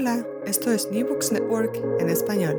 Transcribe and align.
Hola, 0.00 0.26
esto 0.46 0.72
es 0.72 0.90
New 0.90 1.06
Books 1.06 1.30
Network 1.30 1.76
en 2.00 2.08
español. 2.08 2.56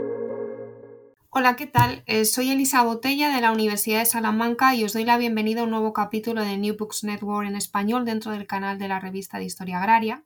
Hola, 1.31 1.55
¿qué 1.55 1.65
tal? 1.65 2.03
Eh, 2.05 2.25
soy 2.25 2.51
Elisa 2.51 2.83
Botella 2.83 3.33
de 3.33 3.41
la 3.41 3.51
Universidad 3.51 3.97
de 3.97 4.05
Salamanca 4.05 4.75
y 4.75 4.83
os 4.83 4.93
doy 4.93 5.05
la 5.05 5.17
bienvenida 5.17 5.61
a 5.61 5.63
un 5.63 5.71
nuevo 5.71 5.91
capítulo 5.91 6.45
de 6.45 6.59
New 6.59 6.77
Books 6.77 7.03
Network 7.03 7.47
en 7.47 7.55
español 7.55 8.05
dentro 8.05 8.31
del 8.31 8.45
canal 8.45 8.77
de 8.77 8.89
la 8.89 8.99
revista 8.99 9.39
de 9.39 9.45
Historia 9.45 9.79
Agraria. 9.79 10.23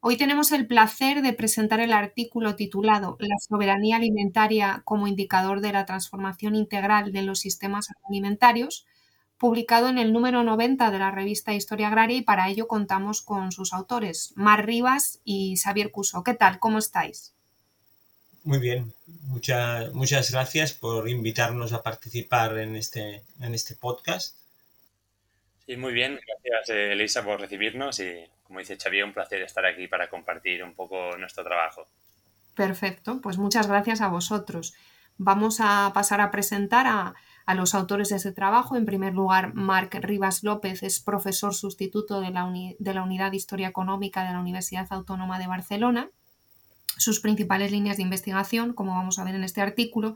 Hoy 0.00 0.16
tenemos 0.16 0.52
el 0.52 0.66
placer 0.66 1.20
de 1.20 1.34
presentar 1.34 1.80
el 1.80 1.92
artículo 1.92 2.56
titulado 2.56 3.18
La 3.20 3.36
soberanía 3.38 3.96
alimentaria 3.96 4.80
como 4.86 5.08
indicador 5.08 5.60
de 5.60 5.74
la 5.74 5.84
transformación 5.84 6.54
integral 6.54 7.12
de 7.12 7.20
los 7.24 7.40
sistemas 7.40 7.88
alimentarios, 8.08 8.86
publicado 9.42 9.88
en 9.88 9.98
el 9.98 10.12
número 10.12 10.44
90 10.44 10.92
de 10.92 10.98
la 11.00 11.10
revista 11.10 11.52
Historia 11.52 11.88
Agraria 11.88 12.18
y 12.18 12.22
para 12.22 12.48
ello 12.48 12.68
contamos 12.68 13.22
con 13.22 13.50
sus 13.50 13.72
autores, 13.72 14.32
Mar 14.36 14.64
Rivas 14.64 15.18
y 15.24 15.56
Xavier 15.56 15.90
Cuso. 15.90 16.22
¿Qué 16.22 16.34
tal? 16.34 16.60
¿Cómo 16.60 16.78
estáis? 16.78 17.34
Muy 18.44 18.60
bien, 18.60 18.94
muchas 19.24 19.92
muchas 19.94 20.30
gracias 20.30 20.74
por 20.74 21.08
invitarnos 21.08 21.72
a 21.72 21.82
participar 21.82 22.56
en 22.58 22.76
este, 22.76 23.24
en 23.40 23.52
este 23.52 23.74
podcast. 23.74 24.36
Sí, 25.66 25.76
muy 25.76 25.92
bien, 25.92 26.20
gracias 26.24 26.68
Elisa 26.68 27.24
por 27.24 27.40
recibirnos 27.40 27.98
y 27.98 28.24
como 28.44 28.60
dice 28.60 28.78
Xavier, 28.78 29.02
un 29.02 29.12
placer 29.12 29.42
estar 29.42 29.66
aquí 29.66 29.88
para 29.88 30.08
compartir 30.08 30.62
un 30.62 30.74
poco 30.74 31.16
nuestro 31.16 31.42
trabajo. 31.42 31.88
Perfecto, 32.54 33.20
pues 33.20 33.38
muchas 33.38 33.66
gracias 33.66 34.02
a 34.02 34.08
vosotros. 34.08 34.72
Vamos 35.18 35.58
a 35.60 35.90
pasar 35.92 36.20
a 36.20 36.30
presentar 36.30 36.86
a, 36.86 37.14
a 37.46 37.54
los 37.54 37.74
autores 37.74 38.08
de 38.08 38.16
ese 38.16 38.32
trabajo. 38.32 38.76
En 38.76 38.86
primer 38.86 39.14
lugar, 39.14 39.54
Marc 39.54 39.94
Rivas 39.94 40.42
López 40.42 40.82
es 40.82 41.00
profesor 41.00 41.54
sustituto 41.54 42.20
de 42.20 42.30
la, 42.30 42.50
de 42.78 42.94
la 42.94 43.02
Unidad 43.02 43.30
de 43.30 43.36
Historia 43.36 43.68
Económica 43.68 44.24
de 44.24 44.32
la 44.32 44.40
Universidad 44.40 44.86
Autónoma 44.90 45.38
de 45.38 45.46
Barcelona. 45.46 46.10
Sus 46.96 47.20
principales 47.20 47.70
líneas 47.70 47.96
de 47.96 48.02
investigación, 48.02 48.74
como 48.74 48.94
vamos 48.94 49.18
a 49.18 49.24
ver 49.24 49.34
en 49.34 49.44
este 49.44 49.60
artículo, 49.60 50.14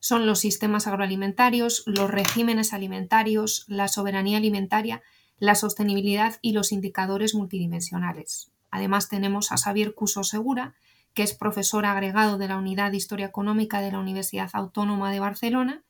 son 0.00 0.26
los 0.26 0.40
sistemas 0.40 0.86
agroalimentarios, 0.86 1.82
los 1.86 2.10
regímenes 2.10 2.72
alimentarios, 2.72 3.64
la 3.68 3.88
soberanía 3.88 4.38
alimentaria, 4.38 5.02
la 5.38 5.54
sostenibilidad 5.54 6.36
y 6.42 6.52
los 6.52 6.72
indicadores 6.72 7.34
multidimensionales. 7.34 8.50
Además 8.70 9.08
tenemos 9.08 9.52
a 9.52 9.56
Xavier 9.56 9.94
Cuso 9.94 10.24
Segura, 10.24 10.74
que 11.14 11.22
es 11.22 11.32
profesor 11.32 11.86
agregado 11.86 12.38
de 12.38 12.48
la 12.48 12.58
Unidad 12.58 12.90
de 12.90 12.96
Historia 12.96 13.26
Económica 13.26 13.80
de 13.80 13.92
la 13.92 14.00
Universidad 14.00 14.50
Autónoma 14.52 15.12
de 15.12 15.20
Barcelona 15.20 15.84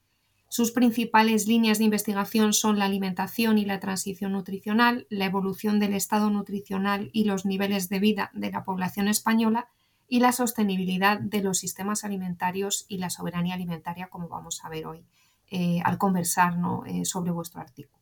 sus 0.55 0.71
principales 0.71 1.49
líneas 1.49 1.79
de 1.79 1.85
investigación 1.87 2.53
son 2.53 2.79
la 2.79 2.85
alimentación 2.85 3.59
y 3.59 3.65
la 3.65 3.81
transición 3.81 4.31
nutricional, 4.31 5.05
la 5.11 5.25
evolución 5.25 5.81
del 5.81 5.95
estado 5.95 6.31
nutricional 6.31 7.11
y 7.13 7.25
los 7.25 7.45
niveles 7.45 7.89
de 7.89 7.99
vida 7.99 8.31
de 8.35 8.53
la 8.53 8.63
población 8.63 9.09
española 9.09 9.67
y 10.07 10.21
la 10.21 10.31
sostenibilidad 10.31 11.19
de 11.19 11.43
los 11.43 11.59
sistemas 11.59 12.05
alimentarios 12.05 12.87
y 12.87 12.99
la 12.99 13.11
soberanía 13.11 13.55
alimentaria, 13.55 14.07
como 14.07 14.29
vamos 14.29 14.65
a 14.65 14.69
ver 14.69 14.87
hoy 14.87 15.05
eh, 15.51 15.81
al 15.83 15.99
conversar 15.99 16.55
eh, 16.87 17.05
sobre 17.05 17.33
vuestro 17.33 17.61
artículo. 17.61 18.01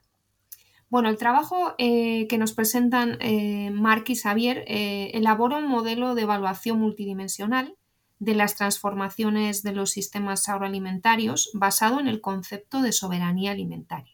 Bueno, 0.90 1.08
el 1.08 1.16
trabajo 1.16 1.74
eh, 1.78 2.26
que 2.28 2.36
nos 2.36 2.52
presentan 2.52 3.16
Mark 3.72 4.04
y 4.08 4.14
Xavier 4.14 4.62
elabora 4.68 5.56
un 5.56 5.68
modelo 5.68 6.14
de 6.14 6.20
evaluación 6.20 6.78
multidimensional 6.78 7.78
de 8.22 8.36
las 8.36 8.54
transformaciones 8.54 9.64
de 9.64 9.72
los 9.72 9.90
sistemas 9.90 10.48
agroalimentarios 10.48 11.50
basado 11.54 11.98
en 11.98 12.06
el 12.06 12.20
concepto 12.20 12.80
de 12.80 12.92
soberanía 12.92 13.50
alimentaria. 13.50 14.12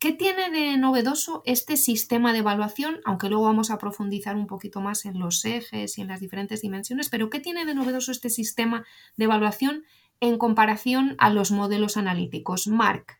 ¿Qué 0.00 0.12
tiene 0.12 0.50
de 0.50 0.76
novedoso 0.78 1.42
este 1.46 1.76
sistema 1.76 2.32
de 2.32 2.40
evaluación? 2.40 3.00
Aunque 3.04 3.28
luego 3.28 3.44
vamos 3.44 3.70
a 3.70 3.78
profundizar 3.78 4.34
un 4.34 4.48
poquito 4.48 4.80
más 4.80 5.04
en 5.04 5.20
los 5.20 5.44
ejes 5.44 5.96
y 5.96 6.00
en 6.00 6.08
las 6.08 6.18
diferentes 6.18 6.60
dimensiones, 6.62 7.08
pero 7.08 7.30
¿qué 7.30 7.38
tiene 7.38 7.64
de 7.66 7.74
novedoso 7.74 8.10
este 8.10 8.30
sistema 8.30 8.84
de 9.16 9.26
evaluación 9.26 9.84
en 10.18 10.36
comparación 10.36 11.14
a 11.18 11.30
los 11.30 11.52
modelos 11.52 11.96
analíticos? 11.96 12.66
Mark. 12.66 13.19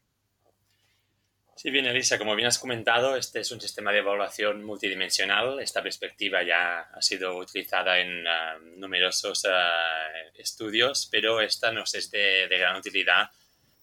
Sí, 1.62 1.70
bien, 1.70 1.84
Elisa, 1.84 2.16
como 2.16 2.34
bien 2.36 2.48
has 2.48 2.58
comentado, 2.58 3.16
este 3.16 3.40
es 3.40 3.52
un 3.52 3.60
sistema 3.60 3.92
de 3.92 3.98
evaluación 3.98 4.64
multidimensional. 4.64 5.60
Esta 5.60 5.82
perspectiva 5.82 6.42
ya 6.42 6.80
ha 6.90 7.02
sido 7.02 7.36
utilizada 7.36 7.98
en 7.98 8.26
ah, 8.26 8.56
numerosos 8.76 9.44
ah, 9.44 10.08
estudios, 10.38 11.06
pero 11.12 11.42
esta 11.42 11.70
nos 11.70 11.94
es 11.94 12.10
de, 12.10 12.48
gran 12.48 12.76
utilidad 12.76 13.28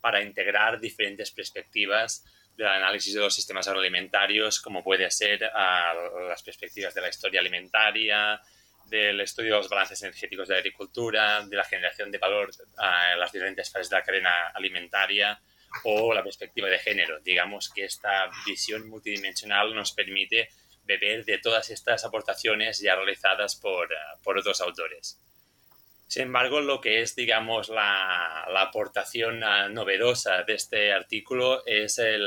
para 0.02 0.24
integrar 0.24 0.80
diferentes 0.80 1.30
perspectivas 1.30 2.26
del 2.56 2.66
análisis 2.66 3.14
de 3.14 3.20
los 3.20 3.36
sistemas 3.36 3.68
agroalimentarios, 3.68 4.60
como 4.60 4.84
puede 4.84 5.12
ser 5.12 5.48
ah, 5.54 5.94
las 6.28 6.42
perspectivas 6.42 6.96
de 6.96 7.02
la 7.02 7.10
historia 7.10 7.42
alimentaria, 7.42 8.42
del 8.88 9.22
estudio 9.22 9.54
de 9.54 9.58
los 9.60 9.70
balances 9.70 10.02
energéticos 10.02 10.48
de 10.48 10.56
la 10.56 10.62
agricultura, 10.62 11.46
de 11.46 11.56
la 11.56 11.64
generación 11.64 12.10
de 12.10 12.18
valor 12.18 12.50
en 13.14 13.20
las 13.20 13.32
diferentes 13.32 13.72
fases 13.72 13.92
de 13.92 13.98
la 13.98 14.02
cadena 14.02 14.48
alimentaria, 14.56 15.40
o 15.84 16.14
la 16.14 16.24
perspectiva 16.24 16.70
de 16.70 16.80
género. 16.80 17.20
Digamos 17.20 17.70
que 17.70 17.86
esta 17.86 18.30
visión 18.46 18.88
multidimensional 18.90 19.74
nos 19.76 19.92
permite 19.92 20.50
beber 20.84 21.26
de 21.26 21.38
todas 21.38 21.70
estas 21.70 22.06
aportaciones 22.06 22.80
ya 22.80 22.96
realizadas 22.96 23.56
por, 23.56 23.92
eh, 23.92 23.98
otros 24.24 24.62
autores. 24.62 25.20
Sin 26.08 26.24
embargo, 26.24 26.62
lo 26.62 26.80
que 26.80 27.02
es, 27.02 27.16
digamos, 27.16 27.68
la, 27.68 28.44
aportación 28.44 29.44
eh, 29.44 29.70
novedosa 29.70 30.44
de 30.44 30.54
este 30.54 30.94
artículo 30.94 31.66
es 31.66 32.00
el, 32.00 32.24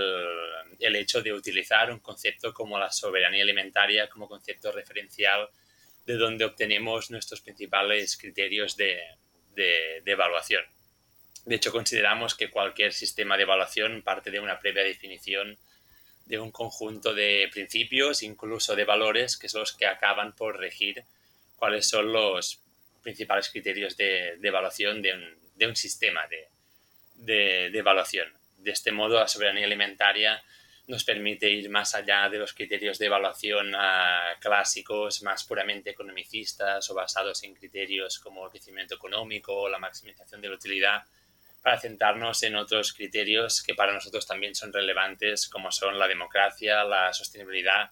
hecho 0.79 1.23
de 1.23 1.33
utilizar 1.33 1.91
un 1.91 2.01
concepto 2.01 2.53
como 2.53 2.79
la 2.79 2.91
soberanía 2.91 3.43
alimentaria 3.43 4.09
como 4.09 4.29
concepto 4.29 4.71
referencial 4.73 5.49
de 6.05 6.15
donde 6.15 6.45
obtenemos 6.45 7.11
nuestros 7.11 7.41
principales 7.41 8.17
criterios 8.17 8.77
de 8.77 8.99
evaluación. 10.05 10.65
De 11.45 11.55
hecho, 11.57 11.73
consideramos 11.73 12.35
que 12.35 12.51
cualquier 12.51 12.93
sistema 12.93 13.37
de 13.37 13.45
evaluación 13.45 14.03
parte 14.03 14.31
de 14.31 14.41
una 14.41 14.59
previa 14.59 14.83
definición 14.83 15.59
de 16.27 16.39
un 16.39 16.53
conjunto 16.53 17.13
de 17.13 17.49
principios, 17.53 18.23
incluso 18.23 18.77
de 18.77 18.85
valores, 18.85 19.37
que 19.37 19.49
son 19.49 19.63
los 19.63 19.73
que 19.73 19.87
acaban 19.87 20.33
por 20.33 20.59
regir 20.59 21.05
cuáles 21.57 21.89
son 21.89 22.13
los 22.13 22.61
principales 23.03 23.49
criterios 23.49 23.97
de, 23.97 24.39
evaluación 24.43 25.03
de 25.03 25.67
un, 25.67 25.77
sistema 25.77 26.21
de, 26.29 27.67
evaluación. 27.77 28.33
De 28.59 28.71
este 28.71 28.93
modo, 28.93 29.19
la 29.19 29.27
soberanía 29.27 29.67
alimentaria 29.67 30.43
nos 30.87 31.05
permite 31.05 31.49
ir 31.51 31.69
más 31.71 31.95
allá 31.95 32.29
de 32.29 32.39
los 32.39 32.53
criterios 32.53 32.99
de 32.99 33.07
evaluación 33.07 33.73
ah, 33.75 34.35
clásicos, 34.41 35.23
más 35.23 35.45
puramente 35.45 35.91
economicistas 35.91 36.89
o 36.91 36.95
basados 36.95 37.43
en 37.45 37.55
criterios 37.55 38.19
como 38.19 38.45
el 38.45 38.51
crecimiento 38.51 38.95
económico 38.95 39.55
o 39.55 39.69
la 39.69 39.79
maximización 39.79 40.41
de 40.41 40.49
la 40.49 40.55
utilidad, 40.57 41.05
para 41.63 41.79
centrarnos 41.79 42.43
en 42.43 42.57
otros 42.57 42.93
criterios 42.93 43.63
que 43.63 43.75
para 43.75 43.93
nosotros 43.93 44.27
también 44.27 44.55
son 44.55 44.73
relevantes, 44.73 45.49
como 45.49 45.71
son 45.71 45.99
la 45.99 46.09
democracia, 46.09 46.85
la 46.85 47.13
sostenibilidad 47.13 47.91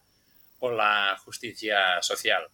o 0.61 0.71
la 0.71 1.17
justicia 1.25 2.01
social. 2.03 2.47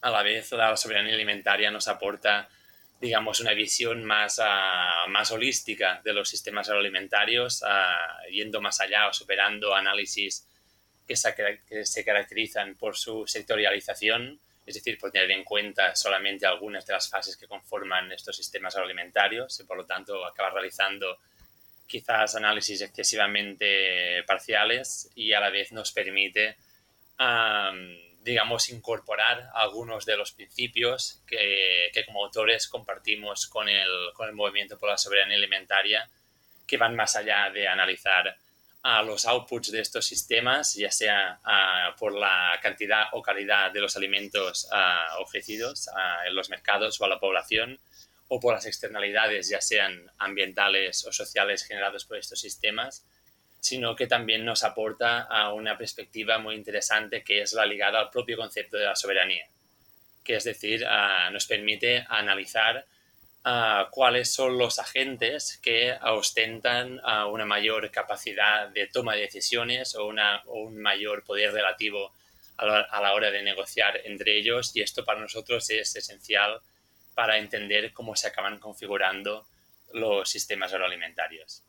A 0.00 0.10
la 0.10 0.22
vez, 0.22 0.52
la 0.52 0.76
soberanía 0.76 1.14
alimentaria 1.14 1.70
nos 1.70 1.88
aporta, 1.88 2.48
digamos, 3.00 3.40
una 3.40 3.52
visión 3.52 4.04
más, 4.04 4.40
ah, 4.42 5.04
más 5.08 5.30
holística 5.30 6.00
de 6.04 6.12
los 6.12 6.28
sistemas 6.28 6.68
agroalimentarios, 6.68 7.62
ah, 7.66 8.18
yendo 8.30 8.60
más 8.60 8.80
allá 8.80 9.08
o 9.08 9.12
superando 9.12 9.74
análisis 9.74 10.48
que 11.06 11.16
se 11.16 12.04
caracterizan 12.04 12.76
por 12.76 12.96
su 12.96 13.26
sectorialización 13.26 14.40
es 14.66 14.74
decir, 14.74 14.98
por 14.98 15.10
tener 15.10 15.30
en 15.30 15.44
cuenta 15.44 15.94
solamente 15.94 16.46
algunas 16.46 16.86
de 16.86 16.94
las 16.94 17.08
fases 17.08 17.36
que 17.36 17.46
conforman 17.46 18.10
estos 18.12 18.36
sistemas 18.36 18.74
agroalimentarios 18.74 19.60
y 19.60 19.64
por 19.64 19.76
lo 19.76 19.84
tanto 19.84 20.24
acaba 20.24 20.50
realizando 20.50 21.18
quizás 21.86 22.34
análisis 22.34 22.80
excesivamente 22.80 24.22
parciales 24.24 25.10
y 25.14 25.32
a 25.32 25.40
la 25.40 25.50
vez 25.50 25.72
nos 25.72 25.92
permite, 25.92 26.56
digamos, 28.22 28.68
incorporar 28.70 29.50
algunos 29.54 30.06
de 30.06 30.16
los 30.16 30.32
principios 30.32 31.22
que, 31.26 31.90
que, 31.92 32.06
como 32.06 32.24
autores 32.24 32.68
compartimos 32.68 33.46
con 33.46 33.68
el, 33.68 34.12
con 34.14 34.28
el 34.28 34.34
movimiento 34.34 34.78
por 34.78 34.88
la 34.88 34.98
soberanía 34.98 35.36
alimentaria 35.36 36.08
que 36.66 36.78
van 36.78 36.96
más 36.96 37.16
allá 37.16 37.50
de 37.50 37.68
analizar 37.68 38.34
a 38.84 39.00
los 39.00 39.24
outputs 39.24 39.72
de 39.72 39.80
estos 39.80 40.04
sistemas, 40.04 40.74
ya 40.74 40.90
sea 40.90 41.40
ah, 41.42 41.96
por 41.98 42.12
la 42.14 42.58
cantidad 42.62 43.06
o 43.12 43.22
calidad 43.22 43.72
de 43.72 43.80
los 43.80 43.96
alimentos 43.96 44.68
ah, 44.70 45.16
ofrecidos 45.20 45.88
ah, 45.88 46.18
en 46.26 46.34
los 46.34 46.50
mercados 46.50 47.00
o 47.00 47.06
a 47.06 47.08
la 47.08 47.18
población, 47.18 47.80
o 48.28 48.38
por 48.38 48.52
las 48.52 48.66
externalidades, 48.66 49.48
ya 49.48 49.62
sean 49.62 50.10
ambientales 50.18 51.06
o 51.06 51.12
sociales 51.12 51.64
generadas 51.64 52.04
por 52.04 52.18
estos 52.18 52.38
sistemas, 52.38 53.06
sino 53.58 53.96
que 53.96 54.06
también 54.06 54.44
nos 54.44 54.64
aporta 54.64 55.22
a 55.22 55.54
una 55.54 55.78
perspectiva 55.78 56.36
muy 56.36 56.54
interesante 56.54 57.24
que 57.24 57.40
es 57.40 57.54
la 57.54 57.64
ligada 57.64 58.00
al 58.00 58.10
propio 58.10 58.36
concepto 58.36 58.76
de 58.76 58.84
la 58.84 58.96
soberanía, 58.96 59.46
que 60.22 60.36
es 60.36 60.44
decir, 60.44 60.84
nos 61.32 61.46
permite 61.46 62.04
analizar 62.06 62.84
cuáles 63.90 64.32
son 64.32 64.56
los 64.56 64.78
agentes 64.78 65.58
que 65.62 65.92
ostentan 66.02 67.00
una 67.30 67.44
mayor 67.44 67.90
capacidad 67.90 68.68
de 68.68 68.86
toma 68.86 69.14
de 69.14 69.22
decisiones 69.22 69.94
o, 69.94 70.06
una, 70.06 70.42
un 70.46 70.80
mayor 70.80 71.24
poder 71.24 71.52
relativo 71.52 72.12
a 72.56 73.00
la, 73.00 73.14
hora 73.14 73.30
de 73.30 73.42
negociar 73.42 74.00
entre 74.04 74.38
ellos 74.38 74.74
y 74.74 74.80
esto 74.80 75.04
para 75.04 75.20
nosotros 75.20 75.68
es 75.70 75.94
esencial 75.96 76.60
para 77.14 77.38
entender 77.38 77.92
cómo 77.92 78.16
se 78.16 78.28
acaban 78.28 78.58
configurando 78.58 79.46
los 79.92 80.28
sistemas 80.28 80.72
agroalimentarios. 80.72 81.62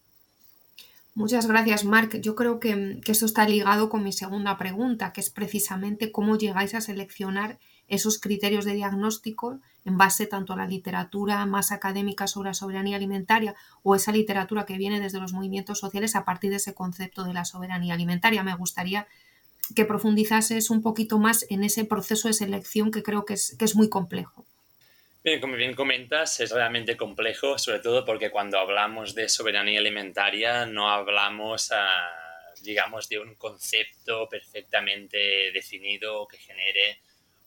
Muchas 1.13 1.48
gracias, 1.48 1.86
Marc. 1.86 2.19
Yo 2.19 2.36
creo 2.36 2.60
que, 2.60 3.00
que, 3.04 3.12
esto 3.12 3.25
está 3.25 3.48
ligado 3.48 3.89
con 3.89 4.04
mi 4.04 4.12
segunda 4.12 4.57
pregunta, 4.57 5.13
que 5.13 5.22
es 5.22 5.30
precisamente 5.30 6.12
cómo 6.12 6.38
llegáis 6.38 6.74
a 6.74 6.81
seleccionar 6.81 7.57
esos 7.88 8.20
criterios 8.20 8.66
de 8.66 8.74
diagnóstico 8.74 9.60
en 9.86 9.98
base 9.98 10.26
tanto 10.26 10.54
a 10.54 10.58
la 10.58 10.66
literatura 10.66 11.46
más 11.46 11.72
académica 11.72 12.28
sobre 12.28 12.50
la 12.50 12.54
soberanía 12.54 12.98
alimentaria 12.98 13.56
o 13.84 13.96
esa 13.96 14.12
literatura 14.12 14.66
que 14.66 14.78
viene 14.78 15.00
desde 15.00 15.20
los 15.20 15.34
movimientos 15.34 15.80
sociales 15.80 16.16
a 16.16 16.26
partir 16.26 16.50
de 16.50 16.58
ese 16.58 16.74
concepto 16.74 17.24
de 17.24 17.34
la 17.34 17.46
soberanía 17.46 17.94
alimentaria. 17.94 18.44
Me 18.44 18.56
gustaría 18.56 19.08
que 19.76 19.86
profundizases 19.86 20.70
un 20.70 20.82
poquito 20.82 21.18
más 21.18 21.46
en 21.50 21.64
ese 21.64 21.86
proceso 21.86 22.28
de 22.28 22.34
selección 22.34 22.92
que 22.92 23.04
creo 23.04 23.26
que 23.26 23.34
es, 23.34 23.76
muy 23.76 23.90
complejo. 23.90 24.46
Bien, 25.24 25.40
como 25.40 25.56
bien 25.56 25.74
comentas, 25.74 26.40
es 26.40 26.52
realmente 26.52 26.96
complejo, 26.96 27.58
sobre 27.58 27.80
todo 27.80 28.06
porque 28.06 28.30
cuando 28.30 28.60
hablamos 28.60 29.16
de 29.16 29.28
soberanía 29.28 29.80
alimentaria 29.80 30.68
no 30.68 30.90
hablamos, 30.90 31.72
digamos, 32.62 33.10
de 33.10 33.20
un 33.20 33.34
concepto 33.36 34.30
perfectamente 34.30 35.52
definido 35.52 36.28
que 36.28 36.38
genere 36.38 37.00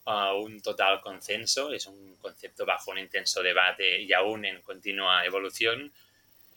ah, 0.08 0.34
un 0.34 0.60
total 0.60 1.00
consenso. 1.00 1.72
Es 1.72 1.86
un 1.86 2.16
concepto 2.16 2.66
bajo 2.66 2.90
un 2.90 2.98
intenso 2.98 3.42
debate 3.42 4.00
y 4.00 4.12
aún 4.12 4.44
en 4.44 4.60
continua 4.62 5.24
evolución 5.24 5.92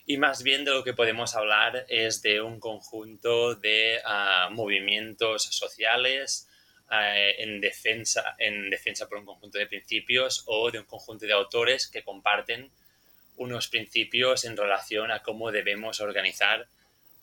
y 0.05 0.17
más 0.17 0.43
bien 0.43 0.65
de 0.65 0.71
lo 0.71 0.83
que 0.83 0.93
podemos 0.93 1.35
hablar 1.35 1.85
es 1.87 2.21
de 2.21 2.41
un 2.41 2.59
conjunto 2.59 3.55
de 3.55 4.01
ah, 4.03 4.49
movimientos 4.51 5.43
sociales 5.43 6.49
eh, 6.91 7.35
en, 7.37 7.61
defensa, 7.61 8.35
en 8.37 8.69
defensa 8.69 9.07
por 9.07 9.19
un 9.19 9.25
conjunto 9.25 9.57
de 9.57 9.67
principios 9.67 10.43
o 10.47 10.71
de 10.71 10.79
un 10.79 10.85
conjunto 10.85 11.25
de 11.25 11.33
autores 11.33 11.87
que 11.87 12.03
comparten 12.03 12.71
unos 13.37 13.67
principios 13.67 14.43
en 14.43 14.57
relación 14.57 15.11
a 15.11 15.21
cómo 15.21 15.51
debemos 15.51 16.01
organizar 16.01 16.67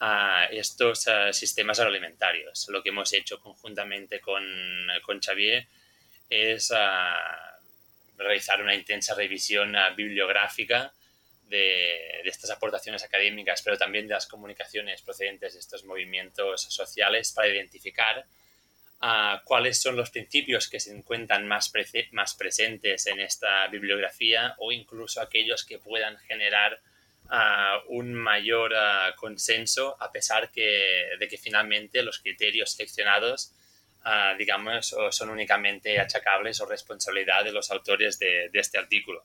a 0.01 0.47
estos 0.51 1.09
ah, 1.09 1.33
sistemas 1.33 1.81
agroalimentarios. 1.81 2.69
Lo 2.71 2.83
que 2.83 2.91
hemos 2.91 3.13
hecho 3.13 3.41
conjuntamente 3.41 4.21
con, 4.21 4.45
con 5.05 5.21
Xavier 5.21 5.67
es 6.29 6.73
ah, 6.75 7.59
realizar 8.17 8.61
una 8.61 8.75
intensa 8.75 9.15
revisión 9.15 9.75
bibliográfica 9.97 10.93
de, 11.49 12.21
estas 12.25 12.51
aportaciones 12.51 13.03
académicas, 13.03 13.63
pero 13.63 13.79
también 13.79 14.07
de 14.07 14.15
las 14.15 14.27
comunicaciones 14.27 15.03
procedentes 15.03 15.55
de 15.55 15.61
estos 15.61 15.85
movimientos 15.85 16.63
sociales 16.63 17.33
para 17.33 17.49
identificar 17.49 18.27
ah, 19.01 19.43
cuáles 19.45 19.81
son 19.81 19.97
los 19.97 20.11
principios 20.11 20.69
que 20.69 20.81
se 20.81 20.95
encuentran 20.95 21.47
más, 21.47 21.73
más 22.13 22.35
presentes 22.35 23.07
en 23.07 23.21
esta 23.21 23.67
bibliografía 23.69 24.55
o 24.59 24.73
incluso 24.73 25.21
aquellos 25.21 25.65
que 25.65 25.79
puedan 25.79 26.19
generar 26.19 26.81
ah, 27.31 27.81
un 27.89 28.13
mayor 28.13 28.75
ah, 28.77 29.15
consenso 29.17 29.97
a 30.01 30.13
pesar 30.13 30.51
que, 30.51 31.11
de 31.19 31.29
que 31.29 31.39
finalmente 31.39 32.03
los 32.03 32.19
criterios 32.19 32.73
seleccionados 32.73 33.53
digamos, 34.39 34.97
son 35.11 35.31
únicamente 35.31 36.01
achacables 36.01 36.61
o 36.61 36.67
responsabilidad 36.67 37.45
de 37.45 37.53
los 37.53 37.71
autores 37.71 38.19
de 38.19 38.51
este 38.55 38.79
artículo. 38.79 39.25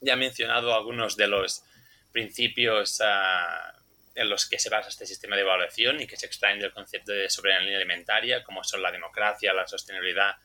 Ya 0.00 0.12
he 0.12 0.16
mencionado 0.16 0.74
algunos 0.74 1.16
de 1.16 1.26
los 1.26 1.64
principios 2.12 3.00
ah, 3.04 3.74
en 4.14 4.28
los 4.28 4.48
que 4.48 4.58
se 4.58 4.70
basa 4.70 4.88
este 4.88 5.04
sistema 5.04 5.34
de 5.34 5.42
evaluación 5.42 6.00
y 6.00 6.06
que 6.06 6.16
se 6.16 6.26
extraen 6.26 6.60
del 6.60 6.72
concepto 6.72 7.10
de 7.10 7.28
soberanía 7.28 7.76
alimentaria, 7.76 8.44
como 8.44 8.62
son 8.62 8.82
la 8.82 8.92
democracia, 8.92 9.52
la 9.52 9.66
sostenibilidad 9.66 10.36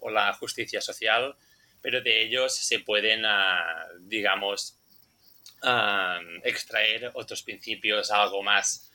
o 0.00 0.10
la 0.10 0.34
justicia 0.34 0.82
social, 0.82 1.34
pero 1.80 2.02
de 2.02 2.22
ellos 2.22 2.54
se 2.54 2.80
pueden, 2.80 3.24
ah, 3.24 3.86
digamos, 4.00 4.78
ah, 5.62 6.20
extraer 6.42 7.10
otros 7.14 7.42
principios 7.42 8.10
algo 8.10 8.42
más 8.42 8.92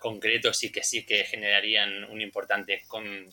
concretos 0.00 0.62
y 0.64 0.72
que 0.72 0.82
sí 0.82 1.04
que 1.04 1.24
generarían 1.24 2.04
un 2.04 2.20
importante 2.20 2.82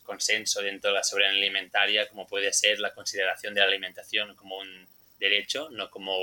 consenso 0.04 0.62
dentro 0.62 0.90
de 0.90 0.96
la 0.96 1.04
soberanía 1.04 1.40
alimentaria, 1.40 2.08
como 2.10 2.28
puede 2.28 2.52
ser 2.52 2.80
la 2.80 2.94
consideración 2.94 3.54
de 3.54 3.62
la 3.62 3.68
alimentación 3.68 4.36
como 4.36 4.58
un 4.58 4.88
derecho, 5.20 5.70
no 5.72 5.90
como 5.90 6.18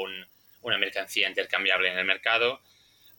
una 0.62 0.78
mercancía 0.78 1.28
intercambiable 1.28 1.90
en 1.90 1.98
el 1.98 2.04
mercado, 2.04 2.60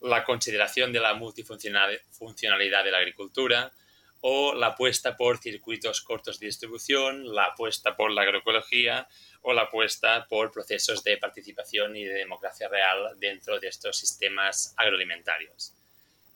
la 0.00 0.24
consideración 0.24 0.92
de 0.92 1.00
la 1.00 1.14
multifuncionalidad 1.14 2.84
de 2.84 2.90
la 2.90 2.98
agricultura 2.98 3.72
o 4.20 4.54
la 4.54 4.68
apuesta 4.68 5.16
por 5.16 5.38
circuitos 5.38 6.00
cortos 6.02 6.38
de 6.38 6.46
distribución, 6.46 7.34
la 7.34 7.46
apuesta 7.46 7.96
por 7.96 8.10
la 8.10 8.22
agroecología 8.22 9.08
o 9.42 9.52
la 9.52 9.62
apuesta 9.62 10.26
por 10.28 10.52
procesos 10.52 11.02
de 11.02 11.16
participación 11.16 11.96
y 11.96 12.04
de 12.04 12.14
democracia 12.14 12.68
real 12.68 13.18
dentro 13.18 13.58
de 13.58 13.68
estos 13.68 13.98
sistemas 13.98 14.74
agroalimentarios. 14.76 15.74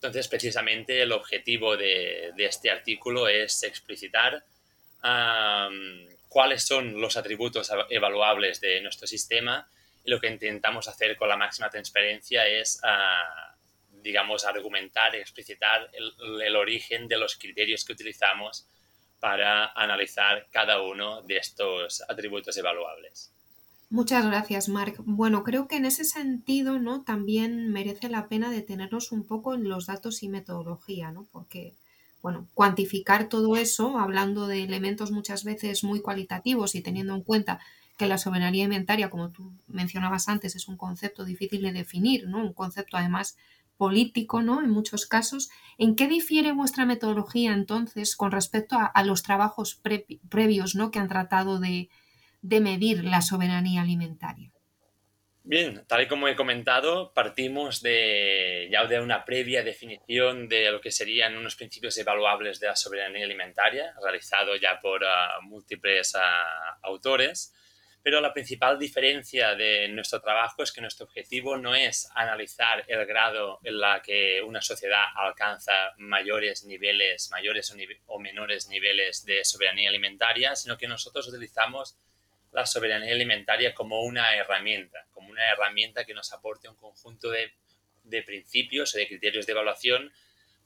Entonces, 0.00 0.29
precisamente 0.29 1.02
el 1.02 1.12
objetivo 1.12 1.76
de, 1.76 2.32
este 2.38 2.70
artículo 2.70 3.29
es 3.29 3.62
explicitar 3.64 4.43
cuáles 6.26 6.62
son 6.62 6.99
los 6.99 7.19
atributos 7.19 7.70
evaluables 7.91 8.62
de 8.62 8.81
nuestro 8.81 9.06
sistema 9.06 9.69
y 10.02 10.11
lo 10.11 10.19
que 10.19 10.29
intentamos 10.29 10.88
hacer 10.88 11.19
con 11.19 11.29
la 11.29 11.37
máxima 11.37 11.69
transparencia 11.69 12.47
es, 12.47 12.81
ah, 12.82 13.55
digamos, 13.91 14.47
argumentar, 14.47 15.14
explicitar 15.17 15.91
el, 15.93 16.56
origen 16.56 17.06
de 17.06 17.19
los 17.19 17.37
criterios 17.37 17.85
que 17.85 17.93
utilizamos 17.93 18.67
para 19.19 19.67
analizar 19.73 20.47
cada 20.50 20.81
uno 20.81 21.20
de 21.20 21.37
estos 21.37 22.02
atributos 22.08 22.56
evaluables. 22.56 23.35
Muchas 23.90 24.25
gracias, 24.25 24.69
Marc. 24.69 25.02
Bueno, 25.04 25.42
creo 25.42 25.66
que 25.66 25.76
en 25.76 25.84
ese 25.84 26.04
sentido, 26.04 26.78
¿no? 26.78 27.02
También 27.02 27.72
merece 27.72 28.08
la 28.08 28.28
pena 28.28 28.48
detenernos 28.48 29.10
un 29.10 29.25
poco 29.25 29.52
en 29.52 29.69
los 29.69 29.87
datos 29.87 30.22
y 30.22 30.28
metodología, 30.28 31.10
¿no? 31.10 31.26
Porque 31.32 31.75
bueno, 32.22 32.46
cuantificar 32.54 33.28
todo 33.28 33.56
eso, 33.56 33.98
hablando 33.98 34.46
de 34.46 34.62
elementos 34.62 35.10
muchas 35.10 35.42
veces 35.42 35.82
muy 35.82 36.00
cualitativos 36.02 36.75
y 36.76 36.82
teniendo 36.82 37.14
en 37.16 37.22
cuenta 37.22 37.58
que 37.96 38.06
la 38.06 38.19
soberanía 38.19 38.64
alimentaria, 38.64 39.10
como 39.10 39.31
tú 39.31 39.52
mencionabas 39.66 40.28
antes, 40.28 40.54
es 40.54 40.69
un 40.69 40.76
concepto 40.76 41.25
difícil 41.25 41.62
de 41.62 41.72
definir, 41.72 42.28
¿no? 42.28 42.38
Un 42.38 42.52
concepto 42.52 42.96
además 42.96 43.37
político, 43.76 44.40
¿no? 44.42 44.62
En 44.62 44.70
muchos 44.70 45.06
casos. 45.06 45.50
¿En 45.78 45.96
qué 45.96 46.06
difiere 46.06 46.52
vuestra 46.52 46.87
metodología 46.87 47.54
entonces 47.54 48.14
con 48.14 48.31
respecto 48.31 48.76
a, 48.78 49.02
los 49.04 49.22
trabajos 49.25 49.81
previos, 50.28 50.76
¿no? 50.76 50.92
Que 50.92 51.00
han 51.00 51.08
tratado 51.08 51.58
de 51.58 51.88
medir 52.42 53.04
la 53.04 53.22
soberanía 53.22 53.82
alimentaria. 53.82 54.50
Bien, 55.42 55.85
tal 55.88 56.02
y 56.02 56.06
como 56.06 56.28
he 56.28 56.37
comentado, 56.37 57.12
partimos 57.14 57.82
de 57.82 58.68
ya 58.70 58.87
de 58.87 59.00
una 59.00 59.25
previa 59.25 59.64
definición 59.64 60.49
de 60.49 60.70
lo 60.70 60.80
que 60.80 60.92
serían 60.92 61.37
unos 61.37 61.56
principios 61.56 61.97
evaluables 61.97 62.61
de 62.61 62.66
la 62.66 62.76
soberanía 62.76 63.25
alimentaria, 63.25 63.94
realizado 64.02 64.54
ya 64.56 64.78
por 64.80 65.02
ah, 65.04 65.40
múltiples 65.42 66.14
ah, 66.14 66.78
autores, 66.82 67.54
pero 68.02 68.20
la 68.20 68.32
principal 68.32 68.78
diferencia 68.78 69.54
de 69.54 69.88
nuestro 69.88 70.20
trabajo 70.20 70.62
es 70.62 70.73
que 70.73 70.80
nuestro 70.80 71.06
objetivo 71.06 71.56
no 71.56 71.75
es 71.75 72.09
analizar 72.14 72.85
el 72.87 73.04
grado 73.06 73.61
en 73.62 73.78
la 73.78 74.00
que 74.02 74.42
una 74.42 74.62
sociedad 74.62 75.04
alcanza 75.16 75.73
mayores 75.99 76.64
niveles, 76.64 77.30
mayores 77.30 77.75
o 78.06 78.18
menores 78.18 78.68
niveles 78.68 79.25
de 79.25 79.44
soberanía 79.44 79.88
alimentaria, 79.90 80.54
sino 80.54 80.78
que 80.78 80.88
nosotros 80.88 81.28
utilizamos 81.28 81.99
la 82.52 82.66
soberanía 82.66 83.14
alimentaria 83.14 83.75
como 83.75 84.02
una 84.02 84.35
herramienta, 84.35 85.07
como 85.12 85.30
una 85.30 85.49
herramienta 85.50 86.04
que 86.04 86.14
nos 86.14 86.33
aporte 86.33 86.69
un 86.69 86.76
conjunto 86.76 87.30
de, 87.30 87.52
principios 88.25 88.95
o 88.95 88.99
de 88.99 89.07
criterios 89.07 89.47
de 89.47 89.52
evaluación 89.52 90.12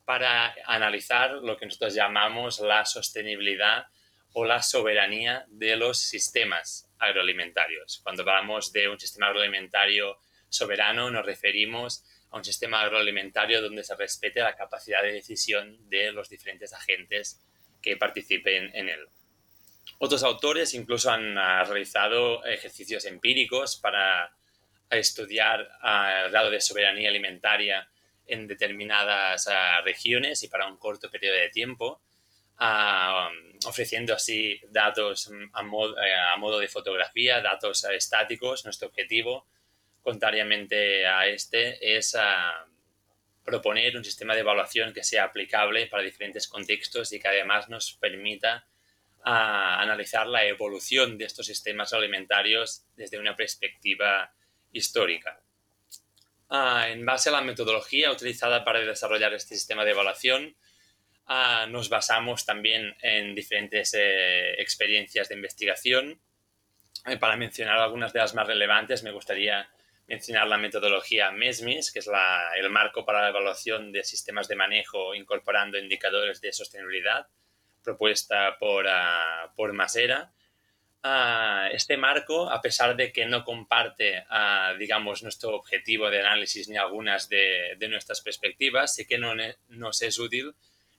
para 0.05 0.55
analizar 0.67 1.33
lo 1.33 1.57
que 1.57 1.67
nosotros 1.67 1.95
llamamos 1.95 2.61
la 2.61 2.85
sostenibilidad 2.85 3.87
o 4.33 4.45
la 4.45 4.63
soberanía 4.63 5.45
de 5.49 5.77
los 5.77 5.99
sistemas 5.99 6.89
agroalimentarios. 6.99 8.01
Cuando 8.03 8.23
hablamos 8.23 8.73
de 8.73 8.89
un 8.89 8.99
sistema 8.99 9.27
agroalimentario 9.29 10.19
soberano 10.49 11.11
nos 11.11 11.27
referimos 11.27 12.05
a 12.31 12.37
un 12.37 12.45
sistema 12.45 12.81
agroalimentario 12.81 13.61
donde 13.61 13.85
se 13.85 13.95
respete 13.95 14.41
la 14.41 14.57
capacidad 14.57 15.03
de 15.03 15.13
decisión 15.13 15.89
de 15.89 16.13
los 16.13 16.29
diferentes 16.29 16.73
agentes 16.73 17.41
que 17.83 17.97
participen 17.97 18.71
en 18.75 18.89
él. 18.89 19.07
Otros 19.99 20.23
autores 20.23 20.75
incluso 20.75 21.11
han 21.11 21.39
ah, 21.39 21.65
realizado 21.65 22.45
ejercicios 22.45 23.05
empíricos 23.05 23.77
para 23.77 24.35
estudiar 24.91 25.69
ah, 25.81 26.25
el 26.25 26.31
grado 26.31 26.51
de 26.51 26.61
soberanía 26.61 27.09
alimentaria 27.09 27.89
en 28.27 28.47
determinadas 28.47 29.49
ah, 29.49 29.81
regiones 29.83 30.43
y 30.43 30.49
para 30.49 30.67
un 30.67 30.77
corto 30.77 31.11
periodo 31.11 31.37
de 31.37 31.49
tiempo, 31.51 32.01
ofreciendo 33.67 34.15
así 34.15 34.61
datos 34.71 35.31
mm, 35.31 35.45
eh, 35.45 36.15
a 36.33 36.37
modo, 36.37 36.59
de 36.59 36.69
fotografía, 36.69 37.41
datos 37.41 37.85
estáticos. 37.85 38.65
Nuestro 38.65 38.89
objetivo, 38.89 39.47
contrariamente 40.03 41.07
a 41.07 41.27
este, 41.27 41.97
es 41.97 42.17
proponer 43.45 43.97
un 43.97 44.05
sistema 44.05 44.35
de 44.35 44.41
evaluación 44.41 44.93
que 44.93 45.05
sea 45.05 45.25
aplicable 45.25 45.87
para 45.87 46.03
diferentes 46.03 46.49
contextos 46.49 47.13
y 47.13 47.21
que 47.21 47.29
además 47.29 47.69
nos 47.69 47.95
permita 47.95 48.67
a 49.25 49.81
analizar 49.81 50.27
la 50.27 50.45
evolución 50.45 51.17
de 51.17 51.25
estos 51.25 51.47
sistemas 51.47 51.93
alimentarios 51.93 52.87
desde 52.95 53.19
una 53.19 53.35
perspectiva 53.35 54.35
histórica. 54.71 55.41
Ah, 56.51 56.89
en 56.89 57.07
base 57.07 57.31
a 57.31 57.33
la 57.33 57.41
metodología 57.41 58.13
utilizada 58.13 58.65
para 58.65 58.81
desarrollar 58.81 59.33
este 59.33 59.55
sistema 59.55 59.85
de 59.85 59.93
evaluación, 59.93 60.55
ah, 61.27 61.67
nos 61.69 61.89
basamos 61.89 62.45
también 62.45 62.95
en 63.01 63.35
diferentes 63.35 63.95
eh, 63.95 64.53
experiencias 64.61 65.29
de 65.31 65.37
investigación. 65.37 66.21
Eh, 67.07 67.17
para 67.17 67.37
mencionar 67.37 67.79
algunas 67.79 68.13
de 68.13 68.21
las 68.21 68.35
más 68.35 68.47
relevantes, 68.47 69.03
me 69.03 69.11
gustaría 69.11 69.71
mencionar 70.07 70.47
la 70.47 70.59
metodología 70.59 71.31
MESMIS, 71.31 71.91
que 71.91 72.01
es 72.01 72.11
el 72.57 72.71
marco 72.71 73.07
para 73.07 73.23
la 73.23 73.31
evaluación 73.31 73.91
de 73.91 74.05
sistemas 74.05 74.49
de 74.49 74.57
manejo 74.57 75.15
incorporando 75.15 75.79
indicadores 75.79 76.43
de 76.43 76.53
sostenibilidad, 76.53 77.27
propuesta 77.85 78.57
por, 78.59 78.87
uh, 78.87 79.55
por 79.55 79.73
Masera. 79.73 80.33
Ah, 81.07 81.69
este 81.71 81.99
marco, 81.99 82.51
a 82.51 82.63
pesar 82.63 82.97
de 82.97 83.13
que 83.13 83.27
no 83.27 83.45
comparte, 83.45 84.25
ah, 84.31 84.75
digamos, 84.79 85.23
nuestro 85.23 85.55
objetivo 85.55 86.09
de 86.09 86.21
análisis 86.21 86.67
ni 86.69 86.79
algunas 86.79 87.29
de, 87.29 87.77
nuestras 87.91 88.23
perspectivas, 88.23 88.95
sí 88.95 89.07
que 89.07 89.19
no, 89.19 89.35
nos 89.69 90.01
es 90.01 90.19
útil 90.19 90.55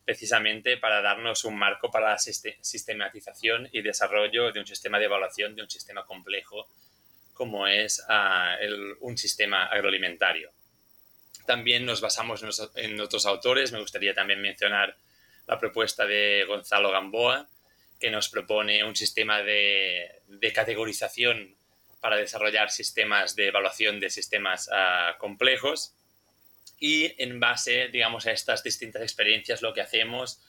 precisamente 0.05 0.77
para 0.77 1.01
darnos 1.01 1.43
un 1.43 1.57
marco 1.57 1.89
para 1.89 2.11
la 2.11 2.19
sistematización 2.19 3.67
y 3.71 3.81
desarrollo 3.81 4.51
de 4.51 4.59
un 4.59 4.67
sistema 4.67 4.99
de 4.99 5.05
evaluación 5.05 5.55
de 5.55 5.63
un 5.63 5.69
sistema 5.71 6.05
complejo 6.05 6.67
como 7.33 7.65
es 7.65 8.05
un 8.99 9.17
sistema 9.17 9.65
agroalimentario. 9.65 10.51
También 11.47 11.83
nos 11.83 11.99
basamos 12.01 12.43
en 12.75 12.99
otros 13.01 13.25
autores, 13.25 13.71
me 13.71 13.79
gustaría 13.79 14.13
también 14.13 14.39
mencionar 14.39 14.95
la 15.47 15.59
propuesta 15.59 16.05
de 16.05 16.45
Gonzalo 16.47 16.91
Gamboa, 16.91 17.47
que 17.99 18.11
nos 18.11 18.29
propone 18.29 18.83
un 18.83 18.95
sistema 18.95 19.41
de, 19.41 20.21
categorización 20.53 21.55
para 22.01 22.17
desarrollar 22.17 22.71
sistemas 22.71 23.35
de 23.35 23.47
evaluación 23.47 23.99
de 23.99 24.09
sistemas 24.09 24.69
ah, 24.71 25.15
complejos. 25.17 25.93
Y 26.79 27.21
en 27.21 27.39
base, 27.39 27.87
digamos, 27.87 28.27
a 28.27 28.31
estas 28.31 28.63
distintas 28.63 29.01
experiencias, 29.01 29.61
lo 29.61 29.73
que 29.73 29.81
hacemos 29.81 30.41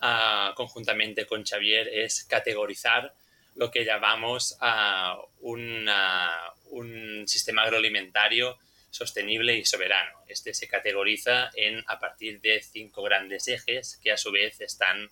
ah, 0.00 0.52
conjuntamente 0.56 1.26
con 1.26 1.44
Xavier 1.44 1.88
es 1.88 2.24
categorizar 2.24 3.14
lo 3.56 3.70
que 3.70 3.84
llamamos 3.84 4.56
a 4.60 5.16
ah, 5.16 6.54
un 6.70 7.24
sistema 7.26 7.62
agroalimentario 7.62 8.58
sostenible 8.90 9.56
y 9.56 9.64
soberano. 9.64 10.18
Este 10.26 10.52
se 10.52 10.68
categoriza 10.68 11.50
en 11.54 11.82
a 11.86 11.98
partir 11.98 12.40
de 12.40 12.60
cinco 12.62 13.02
grandes 13.02 13.48
ejes 13.48 13.98
que 14.02 14.12
a 14.12 14.16
su 14.16 14.30
vez 14.32 14.60
están 14.60 15.10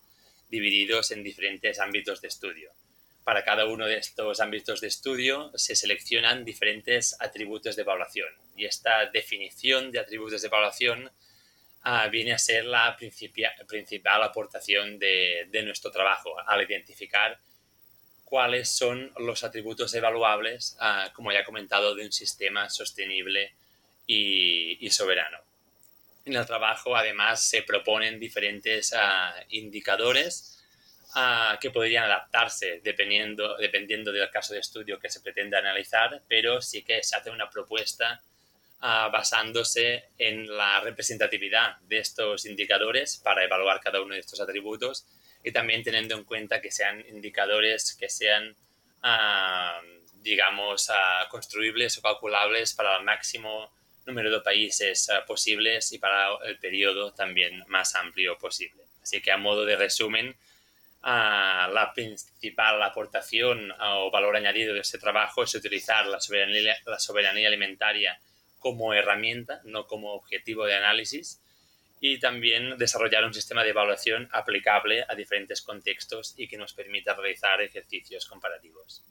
divididos 0.49 1.11
en 1.11 1.23
diferentes 1.23 1.79
ámbitos 1.79 2.21
de 2.21 2.29
estudio. 2.29 2.73
Para 3.25 3.45
cada 3.45 3.67
uno 3.67 3.87
de 3.87 3.99
estos 3.99 4.41
ámbitos 4.41 4.81
de 4.81 4.89
estudio 4.89 5.53
se 5.55 5.77
seleccionan 5.77 6.45
diferentes 6.45 7.15
atributos 7.21 7.77
de 7.77 7.83
evaluación 7.83 8.29
y 8.57 8.65
esta 8.65 9.05
definición 9.07 9.93
de 9.93 10.01
atributos 10.01 10.41
de 10.41 10.49
evaluación 10.49 11.11
ah, 11.83 12.09
viene 12.09 12.33
a 12.33 12.39
ser 12.39 12.65
la 12.65 12.97
principal 12.97 14.23
aportación 14.23 14.99
de, 14.99 15.47
nuestro 15.63 15.91
trabajo 15.91 16.37
al 16.47 16.63
identificar 16.63 17.39
cuáles 18.25 18.71
son 18.71 19.13
los 19.19 19.45
atributos 19.45 19.93
evaluables, 19.95 20.77
ah, 20.81 21.11
como 21.15 21.31
ya 21.31 21.41
he 21.41 21.45
comentado, 21.45 21.95
de 21.95 22.07
un 22.07 22.13
sistema 22.13 22.71
sostenible 22.71 23.53
y, 24.09 24.91
soberano. 24.91 25.39
En 26.25 26.35
el 26.35 26.47
trabajo, 26.47 26.97
además, 26.97 27.43
se 27.43 27.63
proponen 27.63 28.19
diferentes 28.19 28.93
ah, 28.95 29.35
indicadores 29.51 30.59
ah, 31.15 31.59
que 31.61 31.71
podrían 31.71 32.05
adaptarse 32.05 32.81
dependiendo, 32.83 33.57
dependiendo 33.59 34.11
del 34.11 34.31
caso 34.31 34.55
de 34.55 34.61
estudio 34.61 34.99
que 34.99 35.11
se 35.11 35.21
pretende 35.21 35.57
analizar, 35.57 36.23
pero 36.27 36.61
sí 36.61 36.83
que 36.83 37.03
se 37.03 37.17
hace 37.17 37.31
una 37.31 37.51
propuesta 37.51 38.23
ah, 38.81 39.09
basándose 39.13 40.05
en 40.19 40.55
la 40.57 40.81
representatividad 40.81 41.77
de 41.81 41.99
estos 41.99 42.47
indicadores 42.47 43.19
para 43.19 43.45
evaluar 43.45 43.81
cada 43.81 44.01
uno 44.01 44.15
de 44.15 44.21
estos 44.21 44.41
atributos 44.41 45.07
y 45.45 45.53
también 45.53 45.83
teniendo 45.83 46.15
en 46.15 46.25
cuenta 46.25 46.61
que 46.61 46.71
sean 46.71 47.05
indicadores 47.09 47.95
que 47.95 48.09
sean, 48.09 48.57
digamos, 50.15 50.91
construibles 51.31 51.97
o 51.97 52.03
calculables 52.03 52.75
para 52.75 52.97
el 52.97 53.05
máximo 53.05 53.71
número 54.09 54.31
de 54.31 54.41
países 54.41 55.09
eh, 55.09 55.13
posibles 55.27 55.93
y 55.93 55.99
para 55.99 56.31
el 56.45 56.59
periodo 56.59 57.13
también 57.13 57.63
más 57.69 57.95
amplio 57.95 58.37
posible. 58.39 58.83
Así 59.03 59.21
que 59.21 59.31
a 59.31 59.37
modo 59.37 59.65
de 59.65 59.77
resumen, 59.77 60.35
ah, 61.03 61.71
la 61.73 61.93
principal 61.95 62.83
aportación 62.83 63.71
o 63.81 64.11
valor 64.11 64.37
añadido 64.37 64.75
de 64.75 64.81
este 64.81 64.99
trabajo 64.99 65.45
es 65.45 65.55
utilizar 65.55 66.07
la 66.07 66.21
soberanía, 66.21 66.77
la 66.87 66.99
soberanía 66.99 67.49
alimentaria 67.49 68.19
como 68.59 68.93
herramienta, 68.93 69.61
no 69.65 69.87
como 69.87 70.15
objetivo 70.15 70.67
de 70.67 70.75
análisis, 70.75 71.41
y 72.01 72.19
también 72.19 72.79
desarrollar 72.79 73.25
un 73.25 73.35
sistema 73.35 73.63
de 73.63 73.71
evaluación 73.71 74.29
aplicable 74.33 75.05
a 75.09 75.15
diferentes 75.15 75.63
contextos 75.63 76.35
y 76.37 76.49
que 76.49 76.57
nos 76.57 76.73
permita 76.73 77.15
realizar 77.15 77.61
ejercicios 77.61 78.27
comparativos. 78.27 79.05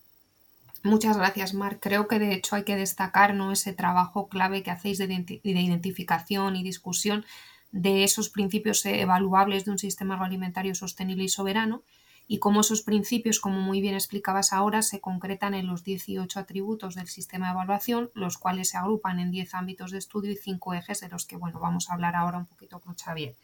Muchas 0.83 1.17
gracias, 1.17 1.53
Marc. 1.53 1.79
Creo 1.81 2.07
que 2.07 2.19
de 2.19 2.33
hecho 2.33 2.55
hay 2.55 2.63
que 2.63 2.75
destacar 2.75 3.33
¿no? 3.33 3.51
ese 3.51 3.73
trabajo 3.73 4.29
clave 4.29 4.63
que 4.63 4.71
hacéis 4.71 4.97
de, 4.97 5.07
de 5.07 5.39
identificación 5.43 6.55
y 6.55 6.63
discusión 6.63 7.25
de 7.71 8.03
esos 8.03 8.29
principios 8.29 8.85
evaluables 8.85 9.65
de 9.65 9.71
un 9.71 9.79
sistema 9.79 10.15
agroalimentario 10.15 10.75
sostenible 10.75 11.25
y 11.25 11.29
soberano 11.29 11.83
y 12.27 12.39
cómo 12.39 12.59
esos 12.59 12.81
principios, 12.81 13.39
como 13.39 13.61
muy 13.61 13.79
bien 13.79 13.95
explicabas 13.95 14.51
ahora, 14.51 14.81
se 14.81 14.99
concretan 14.99 15.53
en 15.53 15.65
los 15.65 15.83
18 15.85 16.39
atributos 16.39 16.95
del 16.95 17.07
sistema 17.07 17.47
de 17.47 17.53
evaluación, 17.53 18.11
los 18.13 18.37
cuales 18.37 18.69
se 18.69 18.77
agrupan 18.77 19.19
en 19.19 19.31
10 19.31 19.53
ámbitos 19.53 19.91
de 19.91 19.97
estudio 19.97 20.31
y 20.31 20.35
5 20.35 20.73
ejes 20.73 20.99
de 20.99 21.09
los 21.09 21.25
que 21.25 21.37
bueno, 21.37 21.59
vamos 21.59 21.89
a 21.89 21.93
hablar 21.93 22.15
ahora 22.15 22.39
un 22.39 22.45
poquito 22.45 22.81
con 22.81 22.95
Xavier. 22.95 23.35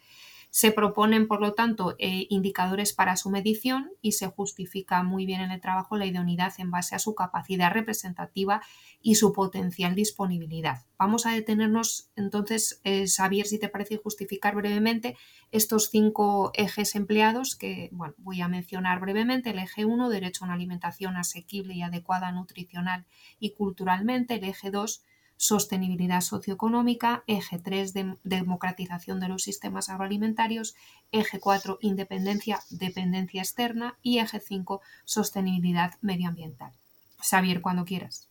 Se 0.54 0.70
proponen, 0.70 1.26
por 1.26 1.40
lo 1.40 1.54
tanto, 1.54 1.96
eh, 1.98 2.28
indicadores 2.30 2.92
para 2.92 3.16
su 3.16 3.28
medición 3.28 3.90
y 4.00 4.12
se 4.12 4.28
justifica 4.28 5.02
muy 5.02 5.26
bien 5.26 5.40
en 5.40 5.50
el 5.50 5.60
trabajo 5.60 5.96
la 5.96 6.06
idoneidad 6.06 6.52
en 6.58 6.70
base 6.70 6.94
a 6.94 7.00
su 7.00 7.16
capacidad 7.16 7.72
representativa 7.72 8.62
y 9.02 9.16
su 9.16 9.32
potencial 9.32 9.96
disponibilidad. 9.96 10.86
Vamos 10.96 11.26
a 11.26 11.32
detenernos 11.32 12.08
entonces, 12.14 12.80
eh, 12.84 13.06
Xavier, 13.08 13.48
si 13.48 13.58
te 13.58 13.68
parece 13.68 13.96
justificar 13.96 14.54
brevemente 14.54 15.16
estos 15.50 15.90
cinco 15.90 16.52
ejes 16.54 16.94
empleados 16.94 17.56
que 17.56 17.88
bueno, 17.90 18.14
voy 18.18 18.40
a 18.40 18.46
mencionar 18.46 19.00
brevemente. 19.00 19.50
El 19.50 19.58
eje 19.58 19.84
1, 19.84 20.08
derecho 20.08 20.44
a 20.44 20.46
una 20.46 20.54
alimentación 20.54 21.16
asequible 21.16 21.74
y 21.74 21.82
adecuada 21.82 22.30
nutricional 22.30 23.06
y 23.40 23.50
culturalmente. 23.50 24.34
El 24.34 24.44
eje 24.44 24.70
2, 24.70 25.02
sostenibilidad 25.36 26.20
socioeconómica, 26.20 27.24
eje 27.26 27.58
3, 27.58 27.92
democratización 28.22 29.20
de 29.20 29.28
los 29.28 29.42
sistemas 29.42 29.88
agroalimentarios, 29.88 30.74
eje 31.12 31.40
4, 31.40 31.78
independencia, 31.80 32.62
dependencia 32.70 33.42
externa 33.42 33.98
y 34.02 34.18
eje 34.18 34.40
5, 34.40 34.80
sostenibilidad 35.04 35.94
medioambiental. 36.00 36.72
Xavier, 37.18 37.60
cuando 37.60 37.84
quieras. 37.84 38.28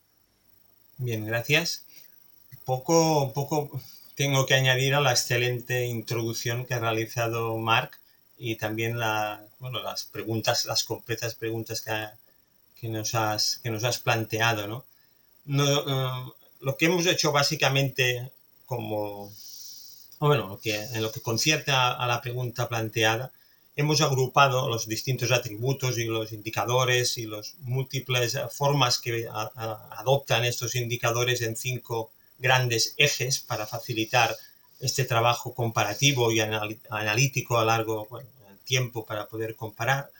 Bien, 0.98 1.24
gracias. 1.24 1.84
Poco, 2.64 3.32
poco 3.32 3.80
tengo 4.14 4.46
que 4.46 4.54
añadir 4.54 4.94
a 4.94 5.00
la 5.00 5.10
excelente 5.10 5.86
introducción 5.86 6.64
que 6.64 6.74
ha 6.74 6.78
realizado 6.78 7.56
Marc 7.58 7.98
y 8.38 8.56
también 8.56 8.98
la, 8.98 9.44
bueno, 9.58 9.82
las 9.82 10.04
preguntas, 10.04 10.64
las 10.66 10.84
completas 10.84 11.34
preguntas 11.34 11.80
que, 11.80 12.08
que, 12.80 12.88
nos, 12.88 13.14
has, 13.14 13.58
que 13.62 13.70
nos 13.70 13.84
has 13.84 13.98
planteado. 13.98 14.66
¿no? 14.66 14.84
eh, 15.46 16.32
lo 16.64 16.76
que 16.76 16.86
hemos 16.86 17.06
hecho 17.06 17.30
básicamente 17.30 18.30
como, 18.64 19.30
bueno, 20.18 20.58
que, 20.62 20.74
en 20.74 21.02
lo 21.02 21.12
que 21.12 21.20
concierne 21.20 21.74
a, 21.74 22.06
la 22.06 22.22
pregunta 22.22 22.68
planteada, 22.68 23.32
hemos 23.76 24.00
agrupado 24.00 24.68
los 24.68 24.88
distintos 24.88 25.30
atributos 25.30 25.98
y 25.98 26.04
los 26.04 26.32
indicadores 26.32 27.18
y 27.18 27.26
las 27.26 27.54
múltiples 27.58 28.38
formas 28.50 28.98
que 28.98 29.28
adoptan 29.28 30.44
estos 30.44 30.74
indicadores 30.74 31.42
en 31.42 31.54
cinco 31.54 32.10
grandes 32.38 32.94
ejes 32.96 33.40
para 33.40 33.66
facilitar 33.66 34.34
este 34.80 35.04
trabajo 35.04 35.54
comparativo 35.54 36.32
y 36.32 36.40
analítico 36.40 37.58
a 37.58 37.64
largo 37.64 38.08
tiempo 38.64 39.04
para 39.04 39.26
poder 39.26 39.54
comparar 39.54 40.10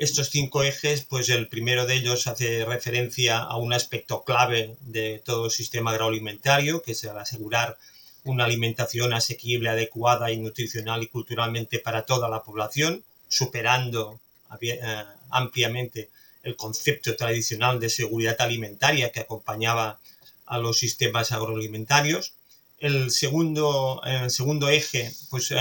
estos 0.00 0.30
cinco 0.30 0.62
ejes, 0.62 1.02
pues 1.02 1.28
el 1.28 1.46
primero 1.48 1.84
de 1.84 1.94
ellos 1.94 2.26
hace 2.26 2.64
referencia 2.64 3.36
a 3.38 3.56
un 3.58 3.74
aspecto 3.74 4.24
clave 4.24 4.74
de 4.80 5.20
todo 5.22 5.44
el 5.44 5.50
sistema 5.50 5.90
agroalimentario, 5.90 6.80
que 6.80 6.92
es 6.92 7.04
el 7.04 7.18
asegurar 7.18 7.76
una 8.24 8.46
alimentación 8.46 9.12
asequible, 9.12 9.68
adecuada 9.68 10.32
y 10.32 10.38
nutricional 10.38 11.02
y 11.02 11.08
culturalmente 11.08 11.80
para 11.80 12.06
toda 12.06 12.30
la 12.30 12.42
población, 12.42 13.04
superando 13.28 14.18
eh, 14.62 14.80
ampliamente 15.28 16.08
el 16.44 16.56
concepto 16.56 17.14
tradicional 17.14 17.78
de 17.78 17.90
seguridad 17.90 18.36
alimentaria 18.40 19.12
que 19.12 19.20
acompañaba 19.20 20.00
a 20.46 20.56
los 20.56 20.78
sistemas 20.78 21.30
agroalimentarios. 21.30 22.32
El 22.78 23.10
segundo, 23.10 24.00
el 24.06 24.30
segundo 24.30 24.70
eje, 24.70 25.12
pues 25.28 25.50
eh, 25.50 25.56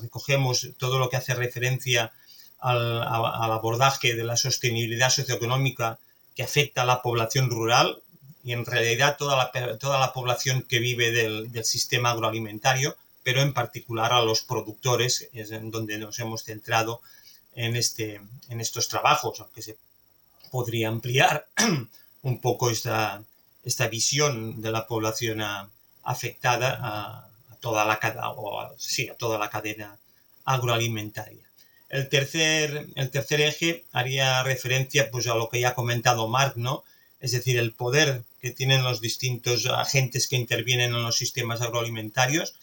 recogemos 0.00 0.70
todo 0.78 0.98
lo 0.98 1.10
que 1.10 1.18
hace 1.18 1.34
referencia 1.34 2.14
al, 2.64 3.02
abordaje 3.52 4.14
de 4.14 4.24
la 4.24 4.36
sostenibilidad 4.36 5.10
socioeconómica 5.10 5.98
que 6.34 6.42
afecta 6.42 6.82
a 6.82 6.86
la 6.86 7.02
población 7.02 7.50
rural 7.50 8.00
y 8.42 8.52
en 8.52 8.64
realidad 8.64 9.16
toda 9.18 9.36
la, 9.36 9.78
toda 9.78 10.00
la 10.00 10.12
población 10.12 10.62
que 10.62 10.78
vive 10.78 11.12
del, 11.12 11.52
del 11.52 11.64
sistema 11.64 12.10
agroalimentario, 12.10 12.96
pero 13.22 13.40
en 13.42 13.52
particular 13.52 14.12
a 14.12 14.22
los 14.22 14.42
productores, 14.42 15.28
es 15.32 15.50
en 15.50 15.70
donde 15.70 15.98
nos 15.98 16.18
hemos 16.18 16.44
centrado 16.44 17.00
en, 17.54 17.76
este, 17.76 18.20
en 18.48 18.60
estos 18.60 18.88
trabajos, 18.88 19.40
aunque 19.40 19.62
se 19.62 19.76
podría 20.50 20.88
ampliar 20.88 21.46
un 22.22 22.40
poco 22.40 22.70
esta, 22.70 23.22
esta 23.62 23.88
visión 23.88 24.60
de 24.60 24.72
la 24.72 24.86
población 24.86 25.42
afectada 26.02 26.78
a, 26.82 27.28
toda 27.60 27.84
la, 27.84 27.98
o 28.36 28.74
sí, 28.78 29.08
a 29.08 29.14
toda 29.14 29.38
la 29.38 29.48
cadena 29.48 29.96
agroalimentaria. 30.44 31.44
El 31.88 32.08
tercer, 32.08 32.86
el 32.96 33.10
tercer 33.10 33.40
eje 33.40 33.84
haría 33.92 34.42
referencia 34.42 35.10
pues, 35.10 35.26
a 35.26 35.34
lo 35.34 35.48
que 35.48 35.60
ya 35.60 35.70
ha 35.70 35.74
comentado 35.74 36.28
Marc, 36.28 36.56
¿no? 36.56 36.84
es 37.24 37.32
decir, 37.32 37.58
el 37.58 37.72
poder 37.72 38.22
que 38.42 38.50
tienen 38.50 38.84
los 38.84 39.00
distintos 39.00 39.64
agentes 39.64 40.28
que 40.28 40.36
intervienen 40.36 40.94
en 40.94 41.02
los 41.02 41.16
sistemas 41.16 41.62
agroalimentarios 41.62 42.54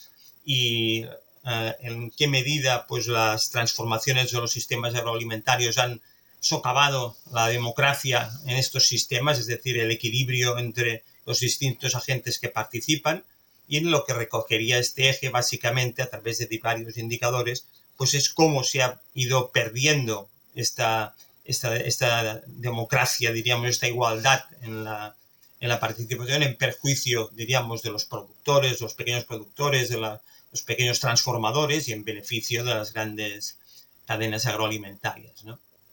y 0.46 1.06
eh, 1.46 1.76
en 1.80 2.12
qué 2.12 2.28
medida 2.28 2.86
pues, 2.86 3.08
las 3.08 3.50
transformaciones 3.50 4.32
de 4.32 4.38
los 4.38 4.52
sistemas 4.52 4.94
agroalimentarios 4.94 5.80
han 5.80 6.00
socavado 6.40 7.18
la 7.32 7.48
democracia 7.48 8.30
en 8.46 8.56
estos 8.58 8.88
sistemas, 8.88 9.40
es 9.40 9.48
decir, 9.48 9.80
el 9.80 9.90
equilibrio 9.90 10.60
entre 10.60 11.04
los 11.26 11.40
distintos 11.40 11.96
agentes 11.96 12.38
que 12.38 12.50
participan 12.50 13.24
y 13.68 13.78
en 13.78 13.90
lo 13.90 14.06
que 14.06 14.14
recogería 14.14 14.78
este 14.78 15.10
eje 15.10 15.30
básicamente 15.30 16.04
a 16.04 16.10
través 16.12 16.38
de 16.38 16.60
varios 16.62 16.98
indicadores, 16.98 17.66
pues 17.98 18.14
es 18.14 18.30
cómo 18.30 18.64
se 18.64 18.82
ha 18.82 19.00
ido 19.14 19.52
perdiendo 19.52 20.30
esta, 20.56 21.16
esta, 21.46 21.76
esta 21.78 22.42
democracia, 22.48 23.32
diríamos, 23.32 23.70
esta 23.70 23.88
igualdad 23.88 24.44
en 24.62 24.84
la, 24.84 25.16
en 25.60 25.70
la 25.70 25.80
participación 25.80 26.44
en 26.44 26.58
perjuicio, 26.58 27.30
diríamos, 27.34 27.84
de 27.84 27.92
los 27.92 28.06
productores, 28.06 28.82
los 28.82 28.96
pequeños 28.96 29.26
productores, 29.26 29.90
de 29.90 29.98
los 29.98 30.62
pequeños 30.66 31.00
transformadores 31.00 31.88
y 31.88 31.94
en 31.94 32.04
beneficio 32.04 32.64
de 32.64 32.74
las 32.74 32.94
grandes 32.94 33.58
cadenas 34.06 34.46
agroalimentarias. 34.46 35.46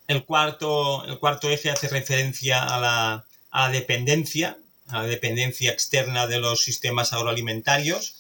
El, 0.07 0.25
cuarto, 0.25 1.05
el 1.05 1.19
cuarto 1.19 1.51
eje 1.51 1.71
hace 1.71 1.89
referencia 1.89 2.65
a 2.65 2.81
la, 2.81 3.25
a 3.51 3.67
la 3.67 3.73
dependencia, 3.73 4.57
a 4.89 5.03
la 5.03 5.09
dependencia 5.09 5.71
externa 5.71 6.27
de 6.27 6.41
los 6.41 6.63
sistemas 6.63 7.13
agroalimentarios. 7.13 8.17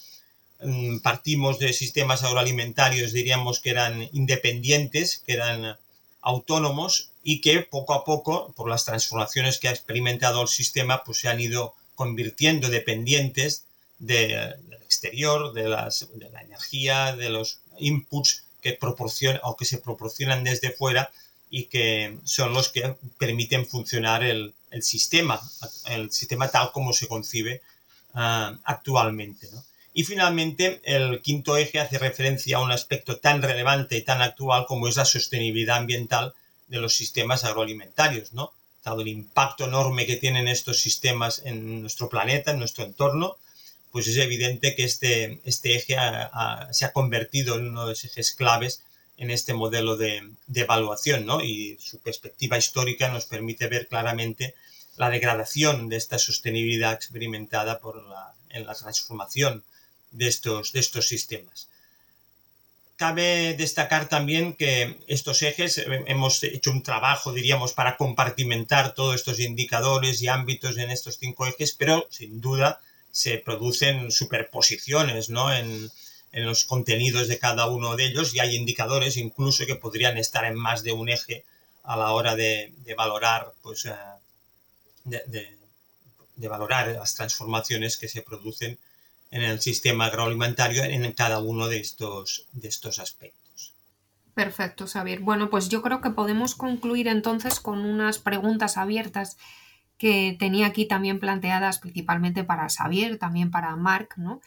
Mm, 0.60 0.98
partimos 0.98 1.58
de 1.58 1.72
sistemas 1.72 2.24
agroalimentarios, 2.24 3.12
diríamos 3.12 3.60
que 3.60 3.70
eran 3.70 4.08
independientes, 4.12 5.22
que 5.24 5.34
eran 5.34 5.76
autónomos 6.20 7.10
y 7.22 7.40
que 7.40 7.60
poco 7.60 7.94
a 7.94 8.04
poco, 8.04 8.52
por 8.56 8.68
las 8.68 8.84
transformaciones 8.84 9.58
que 9.58 9.68
ha 9.68 9.72
experimentado 9.72 10.42
el 10.42 10.48
sistema, 10.48 11.04
pues 11.04 11.18
se 11.18 11.28
han 11.28 11.40
ido 11.40 11.74
convirtiendo 11.94 12.68
dependientes 12.68 13.64
del 13.98 14.56
exterior, 14.84 15.52
de, 15.52 15.68
las, 15.68 16.08
de 16.14 16.30
la 16.30 16.42
energía, 16.42 17.14
de 17.14 17.30
los 17.30 17.60
inputs 17.78 18.44
que 18.60 18.72
proporcionan 18.72 19.40
o 19.44 19.56
que 19.56 19.64
se 19.64 19.78
proporcionan 19.78 20.42
desde 20.42 20.72
fuera 20.72 21.10
y 21.50 21.64
que 21.64 22.18
son 22.24 22.52
los 22.52 22.68
que 22.68 22.96
permiten 23.16 23.64
funcionar 23.66 24.24
el, 24.24 24.54
sistema, 24.80 25.40
el 25.86 26.10
sistema 26.10 26.50
tal 26.50 26.72
como 26.72 26.92
se 26.92 27.06
concibe 27.06 27.62
uh, 28.14 28.58
actualmente. 28.64 29.48
¿no? 29.52 29.64
Y 29.94 30.04
finalmente, 30.04 30.80
el 30.84 31.20
quinto 31.22 31.56
eje 31.56 31.80
hace 31.80 31.98
referencia 31.98 32.58
a 32.58 32.62
un 32.62 32.70
aspecto 32.70 33.16
tan 33.16 33.42
relevante 33.42 33.96
y 33.96 34.02
tan 34.02 34.22
actual 34.22 34.66
como 34.66 34.86
es 34.86 34.96
la 34.96 35.04
sostenibilidad 35.04 35.78
ambiental 35.78 36.34
de 36.68 36.78
los 36.78 36.94
sistemas 36.94 37.44
agroalimentarios, 37.44 38.32
¿no? 38.32 38.52
Dado 38.84 39.00
el 39.00 39.08
impacto 39.08 39.64
enorme 39.64 40.06
que 40.06 40.16
tienen 40.16 40.46
estos 40.46 40.80
sistemas 40.80 41.42
en 41.44 41.82
nuestro 41.82 42.08
planeta, 42.08 42.52
en 42.52 42.58
nuestro 42.58 42.84
entorno, 42.84 43.36
pues 43.90 44.06
es 44.06 44.16
evidente 44.18 44.74
que 44.74 44.84
este, 44.84 45.40
este 45.44 45.74
eje 45.74 45.96
se 46.70 46.84
ha 46.84 46.92
convertido 46.92 47.56
en 47.56 47.68
uno 47.68 47.82
de 47.82 47.90
los 47.90 48.04
ejes 48.04 48.32
claves 48.32 48.82
en 49.16 49.30
este 49.30 49.52
modelo 49.52 49.96
de, 49.96 50.30
evaluación, 50.54 51.26
¿no? 51.26 51.42
Y 51.42 51.76
su 51.80 51.98
perspectiva 51.98 52.56
histórica 52.56 53.08
nos 53.08 53.24
permite 53.24 53.66
ver 53.66 53.88
claramente 53.88 54.54
la 54.96 55.10
degradación 55.10 55.88
de 55.88 55.96
esta 55.96 56.18
sostenibilidad 56.18 56.92
experimentada 56.92 57.80
por 57.80 58.04
en 58.50 58.66
la 58.66 58.74
transformación 58.74 59.64
de 60.10 60.28
estos, 60.28 60.72
de 60.72 60.80
estos 60.80 61.08
sistemas. 61.08 61.68
Cabe 62.96 63.54
destacar 63.54 64.08
también 64.08 64.54
que 64.54 64.98
estos 65.06 65.42
ejes, 65.42 65.78
eh, 65.78 66.04
hemos 66.06 66.42
hecho 66.42 66.70
un 66.70 66.82
trabajo, 66.82 67.32
diríamos, 67.32 67.72
para 67.72 67.96
compartimentar 67.96 68.94
todos 68.94 69.14
estos 69.14 69.38
indicadores 69.38 70.20
y 70.20 70.28
ámbitos 70.28 70.78
en 70.78 70.90
estos 70.90 71.18
cinco 71.18 71.46
ejes, 71.46 71.72
pero 71.72 72.06
sin 72.10 72.40
duda 72.40 72.80
se 73.12 73.38
producen 73.38 74.10
superposiciones 74.10 75.30
¿no? 75.30 75.54
en, 75.54 75.90
en 76.32 76.46
los 76.46 76.64
contenidos 76.64 77.28
de 77.28 77.38
cada 77.38 77.66
uno 77.66 77.96
de 77.96 78.06
ellos 78.06 78.34
y 78.34 78.40
hay 78.40 78.54
indicadores 78.54 79.16
incluso 79.16 79.66
que 79.66 79.76
podrían 79.76 80.18
estar 80.18 80.44
en 80.44 80.56
más 80.56 80.82
de 80.82 80.92
un 80.92 81.08
eje 81.08 81.44
a 81.84 81.96
la 81.96 82.12
hora 82.12 82.36
de, 82.36 82.72
valorar 82.96 83.52
pues 83.62 83.86
eh, 83.86 83.94
de, 85.04 86.48
valorar 86.48 86.88
las 86.88 87.14
transformaciones 87.14 87.96
que 87.96 88.08
se 88.08 88.22
producen 88.22 88.78
en 89.30 89.42
el 89.42 89.60
sistema 89.60 90.06
agroalimentario 90.06 90.84
en 90.84 91.12
cada 91.12 91.40
uno 91.40 91.68
de 91.68 91.80
estos, 91.80 92.46
de 92.52 92.68
estos 92.68 92.98
aspectos. 92.98 93.74
Perfecto, 94.34 94.86
Xavier. 94.86 95.20
Bueno, 95.20 95.50
pues 95.50 95.68
yo 95.68 95.82
creo 95.82 96.00
que 96.00 96.10
podemos 96.10 96.54
concluir 96.54 97.08
entonces 97.08 97.58
con 97.60 97.84
unas 97.84 98.18
preguntas 98.18 98.76
abiertas 98.76 99.36
que 99.98 100.36
tenía 100.38 100.68
aquí 100.68 100.86
también 100.86 101.18
planteadas 101.18 101.80
principalmente 101.80 102.44
para 102.44 102.68
Xavier, 102.68 103.18
también 103.18 103.50
para 103.50 103.74
Marc, 103.74 104.16
¿no? 104.16 104.40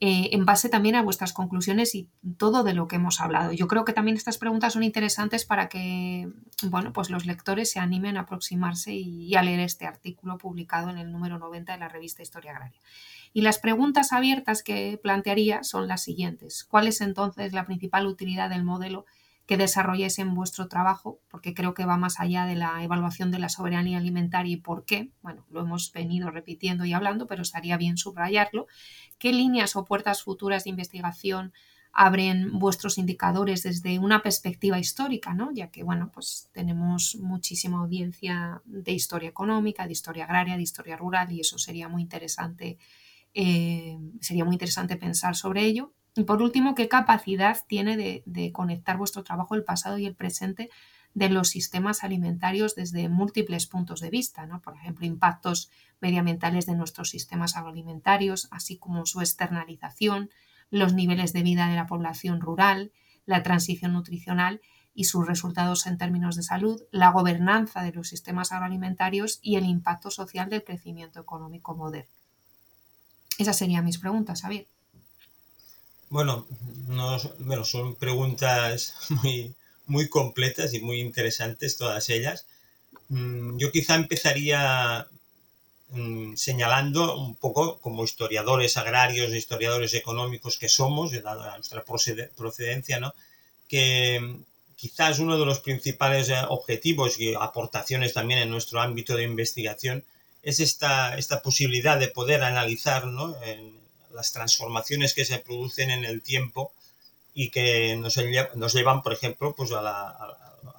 Eh, 0.00 0.30
en 0.32 0.44
base 0.44 0.68
también 0.68 0.94
a 0.94 1.02
vuestras 1.02 1.32
conclusiones 1.32 1.94
y 1.94 2.08
todo 2.36 2.62
de 2.62 2.72
lo 2.72 2.86
que 2.86 2.96
hemos 2.96 3.20
hablado. 3.20 3.52
Yo 3.52 3.66
creo 3.66 3.84
que 3.84 3.92
también 3.92 4.16
estas 4.16 4.38
preguntas 4.38 4.72
son 4.72 4.84
interesantes 4.84 5.44
para 5.44 5.68
que 5.68 6.28
bueno, 6.62 6.92
pues 6.92 7.10
los 7.10 7.26
lectores 7.26 7.70
se 7.70 7.80
animen 7.80 8.16
a 8.16 8.20
aproximarse 8.20 8.92
y, 8.92 9.34
a 9.34 9.42
leer 9.42 9.60
este 9.60 9.86
artículo 9.86 10.38
publicado 10.38 10.90
en 10.90 10.98
el 10.98 11.10
número 11.10 11.38
90 11.38 11.72
de 11.72 11.78
la 11.78 11.88
revista 11.88 12.22
Historia 12.22 12.52
Agraria. 12.52 12.80
Y 13.32 13.42
las 13.42 13.58
preguntas 13.58 14.12
abiertas 14.12 14.62
que 14.62 14.98
plantearía 15.02 15.62
son 15.62 15.88
las 15.88 16.02
siguientes. 16.02 16.64
¿Cuál 16.64 16.88
es 16.88 17.00
entonces 17.00 17.52
la 17.52 17.64
principal 17.64 18.06
utilidad 18.06 18.50
del 18.50 18.64
modelo 18.64 19.04
que 19.48 19.56
desarrolléis 19.56 20.18
en 20.18 20.34
vuestro 20.34 20.68
trabajo, 20.68 21.20
porque 21.30 21.54
creo 21.54 21.72
que 21.72 21.86
va 21.86 21.96
más 21.96 22.20
allá 22.20 22.44
de 22.44 22.54
la 22.54 22.84
evaluación 22.84 23.30
de 23.30 23.38
la 23.38 23.48
soberanía 23.48 23.96
alimentaria 23.96 24.52
y 24.52 24.56
por 24.58 24.84
qué. 24.84 25.10
Bueno, 25.22 25.46
lo 25.48 25.62
hemos 25.62 25.90
venido 25.90 26.30
repitiendo 26.30 26.84
y 26.84 26.92
hablando, 26.92 27.26
pero 27.26 27.40
estaría 27.40 27.78
bien 27.78 27.96
subrayarlo. 27.96 28.66
¿Qué 29.18 29.32
líneas 29.32 29.74
o 29.74 29.86
puertas 29.86 30.22
futuras 30.22 30.64
de 30.64 30.70
investigación 30.70 31.54
abren 31.92 32.58
vuestros 32.58 32.98
indicadores 32.98 33.62
desde 33.62 33.98
una 33.98 34.22
perspectiva 34.22 34.78
histórica, 34.78 35.32
¿no? 35.32 35.50
Ya 35.54 35.70
que, 35.70 35.82
bueno, 35.82 36.10
pues 36.12 36.50
tenemos 36.52 37.16
muchísima 37.16 37.80
audiencia 37.80 38.60
de 38.66 38.92
historia 38.92 39.30
económica, 39.30 39.86
de 39.86 39.92
historia 39.92 40.24
agraria, 40.24 40.56
de 40.56 40.62
historia 40.62 40.98
rural 40.98 41.32
y 41.32 41.40
eso 41.40 41.56
sería 41.56 41.88
muy 41.88 42.02
interesante, 42.02 42.76
eh, 43.34 43.98
sería 44.20 44.44
muy 44.44 44.54
interesante 44.54 44.96
pensar 44.96 45.36
sobre 45.36 45.64
ello. 45.64 45.92
Y 46.16 46.24
por 46.24 46.42
último, 46.42 46.74
¿qué 46.74 46.88
capacidad 46.88 47.58
tiene 47.68 47.96
de, 47.96 48.52
conectar 48.52 48.96
vuestro 48.96 49.22
trabajo, 49.22 49.54
el 49.54 49.64
pasado 49.64 49.98
y 49.98 50.06
el 50.06 50.16
presente 50.16 50.70
de 51.14 51.28
los 51.28 51.48
sistemas 51.48 52.02
alimentarios 52.02 52.74
desde 52.74 53.08
múltiples 53.08 53.66
puntos 53.66 54.00
de 54.00 54.10
vista? 54.10 54.46
¿no? 54.46 54.60
Por 54.60 54.74
ejemplo, 54.74 55.06
impactos 55.06 55.70
medioambientales 56.00 56.66
de 56.66 56.74
nuestros 56.74 57.10
sistemas 57.10 57.56
agroalimentarios, 57.56 58.48
así 58.50 58.78
como 58.78 59.06
su 59.06 59.20
externalización, 59.20 60.30
los 60.70 60.94
niveles 60.94 61.32
de 61.32 61.42
vida 61.42 61.68
de 61.68 61.76
la 61.76 61.86
población 61.86 62.40
rural, 62.40 62.92
la 63.24 63.42
transición 63.42 63.92
nutricional 63.92 64.60
y 64.94 65.04
sus 65.04 65.26
resultados 65.26 65.86
en 65.86 65.98
términos 65.98 66.34
de 66.34 66.42
salud, 66.42 66.82
la 66.90 67.12
gobernanza 67.12 67.82
de 67.82 67.92
los 67.92 68.08
sistemas 68.08 68.50
agroalimentarios 68.50 69.38
y 69.42 69.54
el 69.54 69.64
impacto 69.64 70.10
social 70.10 70.50
del 70.50 70.64
crecimiento 70.64 71.20
económico 71.20 71.76
moderno. 71.76 72.17
Esas 73.38 73.56
serían 73.56 73.84
mis 73.84 73.98
preguntas, 73.98 74.42
Xavier. 74.42 74.66
Bueno, 76.10 76.46
bueno, 77.38 77.64
son 77.64 77.94
preguntas 77.94 78.94
muy, 79.22 79.54
muy 79.86 80.08
completas 80.08 80.74
y 80.74 80.80
muy 80.80 81.00
interesantes 81.00 81.76
todas 81.76 82.10
ellas. 82.10 82.46
Mm, 83.08 83.56
yo 83.58 83.70
quizá 83.70 83.94
empezaría 83.94 85.06
mm, 85.90 86.34
señalando 86.34 87.16
un 87.16 87.36
poco 87.36 87.78
como 87.78 88.04
historiadores 88.04 88.76
agrarios, 88.76 89.32
historiadores 89.32 89.94
económicos 89.94 90.58
que 90.58 90.68
somos, 90.68 91.12
dada 91.22 91.56
nuestra 91.56 91.84
procedencia, 91.84 93.00
¿no? 93.00 93.14
que 93.68 94.36
quizás 94.76 95.18
uno 95.18 95.38
de 95.38 95.44
los 95.44 95.60
principales 95.60 96.30
eh, 96.30 96.36
objetivos 96.48 97.18
y 97.20 97.34
aportaciones 97.34 98.14
también 98.14 98.40
en 98.40 98.50
nuestro 98.50 98.80
ámbito 98.80 99.14
de 99.14 99.24
investigación 99.24 100.04
es 100.42 100.60
esta, 100.60 101.16
esta 101.16 101.42
posibilidad 101.42 101.98
de 101.98 102.08
poder 102.08 102.42
analizar 102.42 103.06
¿no? 103.06 103.36
en, 103.42 103.78
las 104.18 104.32
transformaciones 104.32 105.14
que 105.14 105.24
se 105.24 105.38
producen 105.38 105.90
en 105.90 106.04
el 106.04 106.22
tiempo 106.22 106.72
y 107.34 107.50
que 107.50 107.96
nos, 107.96 108.18
nos 108.54 108.72
llevan, 108.74 109.02
por 109.02 109.12
ejemplo, 109.12 109.54
pues 109.54 109.70
a, 109.72 110.36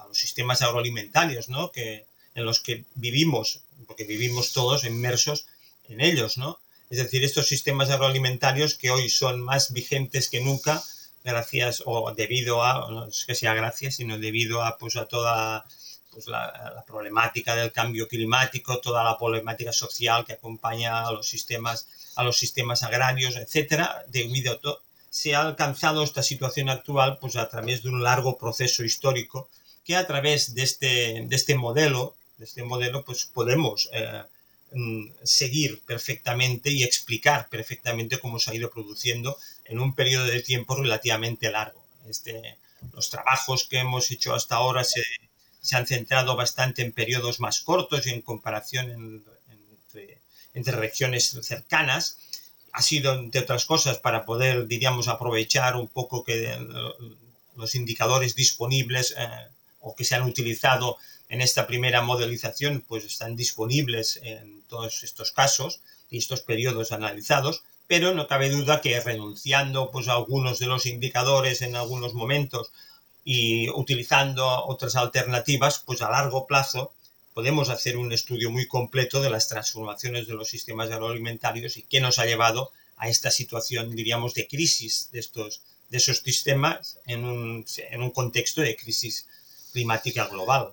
los 0.07 0.17
sistemas 0.17 0.61
agroalimentarios, 0.61 1.47
¿no? 1.47 1.71
Que, 1.71 2.05
en 2.35 2.45
los 2.45 2.59
que 2.59 2.83
vivimos, 2.95 3.61
porque 3.87 4.03
vivimos 4.03 4.51
todos 4.51 4.83
inmersos 4.83 5.45
en 5.87 6.01
ellos, 6.01 6.37
¿no? 6.37 6.59
Es 6.89 6.97
decir, 6.97 7.23
estos 7.23 7.47
sistemas 7.47 7.89
agroalimentarios 7.91 8.75
que 8.75 8.91
hoy 8.91 9.09
son 9.09 9.39
más 9.39 9.71
vigentes 9.71 10.27
que 10.27 10.41
nunca, 10.41 10.83
gracias 11.23 11.83
o 11.85 12.11
debido 12.15 12.63
a, 12.63 12.89
no 12.89 13.05
es 13.05 13.25
que 13.25 13.35
sea 13.35 13.53
gracias, 13.53 13.95
sino 13.95 14.17
debido 14.17 14.63
a, 14.63 14.77
pues, 14.77 14.95
a 14.95 15.05
toda 15.05 15.65
pues, 16.19 16.27
la, 16.27 16.83
problemática 16.85 17.55
del 17.55 17.71
cambio 17.71 18.05
climático, 18.09 18.81
toda 18.81 19.05
la 19.05 19.17
problemática 19.17 19.71
social 19.71 20.25
que 20.25 20.33
acompaña 20.33 21.07
a 21.07 21.13
los 21.13 21.29
sistemas, 21.29 21.87
a 22.17 22.23
los 22.23 22.37
sistemas 22.37 22.83
agrarios, 22.83 23.37
etcétera, 23.37 24.03
debido 24.07 24.51
a 24.51 24.59
todo, 24.59 24.81
se 25.09 25.33
ha 25.33 25.41
alcanzado 25.41 26.03
esta 26.03 26.21
situación 26.21 26.67
actual 26.69 27.19
pues 27.21 27.37
a 27.37 27.47
través 27.47 27.83
de 27.83 27.89
un 27.89 28.03
largo 28.03 28.37
proceso 28.37 28.83
histórico 28.83 29.49
que 29.85 29.95
a 29.95 30.05
través 30.05 30.53
de 30.55 30.63
este, 30.63 31.25
de 31.25 31.35
este 31.37 31.55
modelo, 31.55 32.15
de 32.37 32.43
este 32.43 32.63
modelo 32.63 33.05
pues 33.05 33.25
podemos 33.25 33.89
eh, 33.93 34.23
mm, 34.73 35.11
seguir 35.23 35.81
perfectamente 35.85 36.69
y 36.69 36.83
explicar 36.83 37.47
perfectamente 37.47 38.19
cómo 38.19 38.39
se 38.39 38.51
ha 38.51 38.55
ido 38.55 38.69
produciendo 38.69 39.37
en 39.63 39.79
un 39.79 39.95
periodo 39.95 40.25
de 40.25 40.41
tiempo 40.41 40.75
relativamente 40.75 41.49
largo. 41.49 41.81
Este, 42.09 42.57
los 42.91 43.09
trabajos 43.09 43.63
que 43.69 43.79
hemos 43.79 44.11
hecho 44.11 44.33
hasta 44.33 44.55
ahora 44.55 44.83
se, 44.83 45.01
se 45.61 45.75
han 45.75 45.87
centrado 45.87 46.35
bastante 46.35 46.81
en 46.81 46.91
periodos 46.91 47.39
más 47.39 47.61
cortos 47.61 48.07
y 48.07 48.11
en 48.11 48.21
comparación 48.21 49.23
entre, 50.53 50.71
regiones 50.71 51.37
cercanas. 51.41 52.17
Ha 52.71 52.81
sido, 52.81 53.13
entre 53.13 53.41
otras 53.41 53.65
cosas, 53.65 53.97
para 53.97 54.25
poder, 54.25 54.67
diríamos, 54.67 55.07
aprovechar 55.07 55.75
un 55.75 55.87
poco 55.87 56.23
que 56.23 56.57
los 57.55 57.75
indicadores 57.75 58.35
disponibles 58.35 59.15
eh, 59.17 59.27
o 59.79 59.95
que 59.95 60.05
se 60.05 60.15
han 60.15 60.23
utilizado 60.23 60.97
en 61.29 61.41
esta 61.41 61.67
primera 61.67 62.01
modelización, 62.01 62.83
pues 62.87 63.05
están 63.05 63.35
disponibles 63.35 64.19
en 64.23 64.63
todos 64.63 65.03
estos 65.03 65.31
casos 65.31 65.81
y 66.09 66.17
estos 66.17 66.41
periodos 66.41 66.91
analizados, 66.91 67.63
pero 67.87 68.13
no 68.13 68.27
cabe 68.27 68.49
duda 68.49 68.81
que 68.81 68.99
renunciando 68.99 69.91
pues, 69.91 70.07
a 70.07 70.13
algunos 70.13 70.59
de 70.59 70.67
los 70.67 70.85
indicadores 70.85 71.61
en 71.61 71.75
algunos 71.75 72.13
momentos 72.13 72.71
y 73.31 73.69
utilizando 73.69 74.65
otras 74.65 74.95
alternativas, 74.95 75.83
pues 75.85 76.01
a 76.01 76.09
largo 76.09 76.47
plazo 76.47 76.93
podemos 77.35 77.69
hacer 77.69 77.95
un 77.95 78.11
estudio 78.11 78.49
muy 78.49 78.67
completo 78.67 79.21
de 79.21 79.29
las 79.29 79.47
transformaciones 79.47 80.25
de 80.25 80.33
los 80.33 80.49
sistemas 80.49 80.89
agroalimentarios 80.89 81.77
y 81.77 81.83
qué 81.83 82.01
nos 82.01 82.17
ha 82.17 82.25
llevado 82.25 82.71
a 82.97 83.07
esta 83.07 83.29
situación, 83.29 83.95
diríamos, 83.95 84.33
de 84.33 84.47
crisis 84.47 85.09
de, 85.11 85.19
estos, 85.19 85.61
de 85.89 85.97
esos 85.97 86.17
sistemas 86.17 86.97
en 87.05 87.23
un, 87.23 87.65
en 87.91 88.01
un 88.01 88.09
contexto 88.09 88.61
de 88.61 88.75
crisis 88.75 89.27
climática 89.73 90.25
global. 90.25 90.71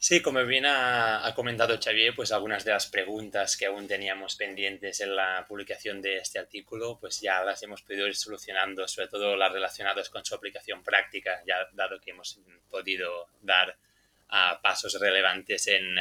Sí, 0.00 0.22
como 0.22 0.44
bien 0.44 0.64
ha, 0.64 1.32
comentado 1.34 1.76
Xavier, 1.82 2.14
pues 2.14 2.30
algunas 2.30 2.64
de 2.64 2.70
las 2.70 2.86
preguntas 2.86 3.56
que 3.56 3.66
aún 3.66 3.88
teníamos 3.88 4.36
pendientes 4.36 5.00
en 5.00 5.16
la 5.16 5.44
publicación 5.48 6.00
de 6.00 6.18
este 6.18 6.38
artículo, 6.38 6.98
pues 7.00 7.20
ya 7.20 7.42
las 7.42 7.60
hemos 7.64 7.82
podido 7.82 8.06
ir 8.06 8.14
solucionando, 8.14 8.86
sobre 8.86 9.08
todo 9.08 9.36
las 9.36 9.52
relacionadas 9.52 10.08
con 10.08 10.24
su 10.24 10.36
aplicación 10.36 10.84
práctica, 10.84 11.42
ya 11.44 11.68
dado 11.72 12.00
que 12.00 12.12
hemos 12.12 12.38
podido 12.70 13.26
dar 13.42 13.76
pasos 14.62 15.00
relevantes 15.00 15.66
en, 15.66 15.96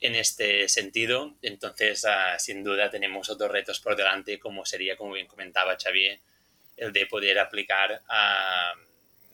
en 0.00 0.14
este 0.16 0.68
sentido. 0.68 1.36
Entonces, 1.42 2.04
sin 2.38 2.64
duda, 2.64 2.90
tenemos 2.90 3.30
otros 3.30 3.52
retos 3.52 3.78
por 3.78 3.94
delante, 3.94 4.40
como 4.40 4.66
sería, 4.66 4.96
como 4.96 5.12
bien 5.12 5.28
comentaba 5.28 5.76
Xavier, 5.80 6.18
el 6.76 6.92
de 6.92 7.06
poder 7.06 7.38
aplicar 7.38 8.02
a 8.08 8.74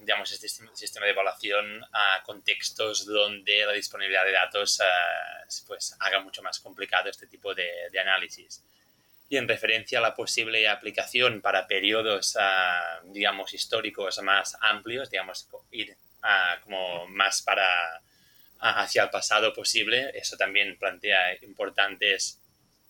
digamos, 0.02 0.30
este 0.32 0.48
sistema 0.48 1.06
de 1.06 1.12
evaluación 1.12 1.82
a 1.92 2.22
contextos 2.24 3.06
donde 3.06 3.64
la 3.64 3.72
disponibilidad 3.72 4.24
de 4.24 4.32
datos 4.32 4.80
pues, 5.66 5.96
haga 6.00 6.20
mucho 6.20 6.42
más 6.42 6.60
complicado 6.60 7.08
este 7.08 7.26
tipo 7.26 7.54
de, 7.54 7.70
de, 7.90 7.98
análisis. 8.00 8.62
Y 9.28 9.36
en 9.36 9.48
referencia 9.48 9.98
a 9.98 10.02
la 10.02 10.14
posible 10.14 10.68
aplicación 10.68 11.40
para 11.40 11.66
periodos, 11.66 12.36
digamos, 13.04 13.54
históricos 13.54 14.20
más 14.22 14.56
amplios, 14.60 15.10
digamos, 15.10 15.48
ir 15.70 15.96
como 16.64 17.06
más 17.08 17.42
para 17.42 18.02
hacia 18.62 19.04
el 19.04 19.10
pasado 19.10 19.52
posible. 19.52 20.10
Eso 20.14 20.36
también 20.36 20.76
plantea 20.78 21.34
importantes 21.42 22.40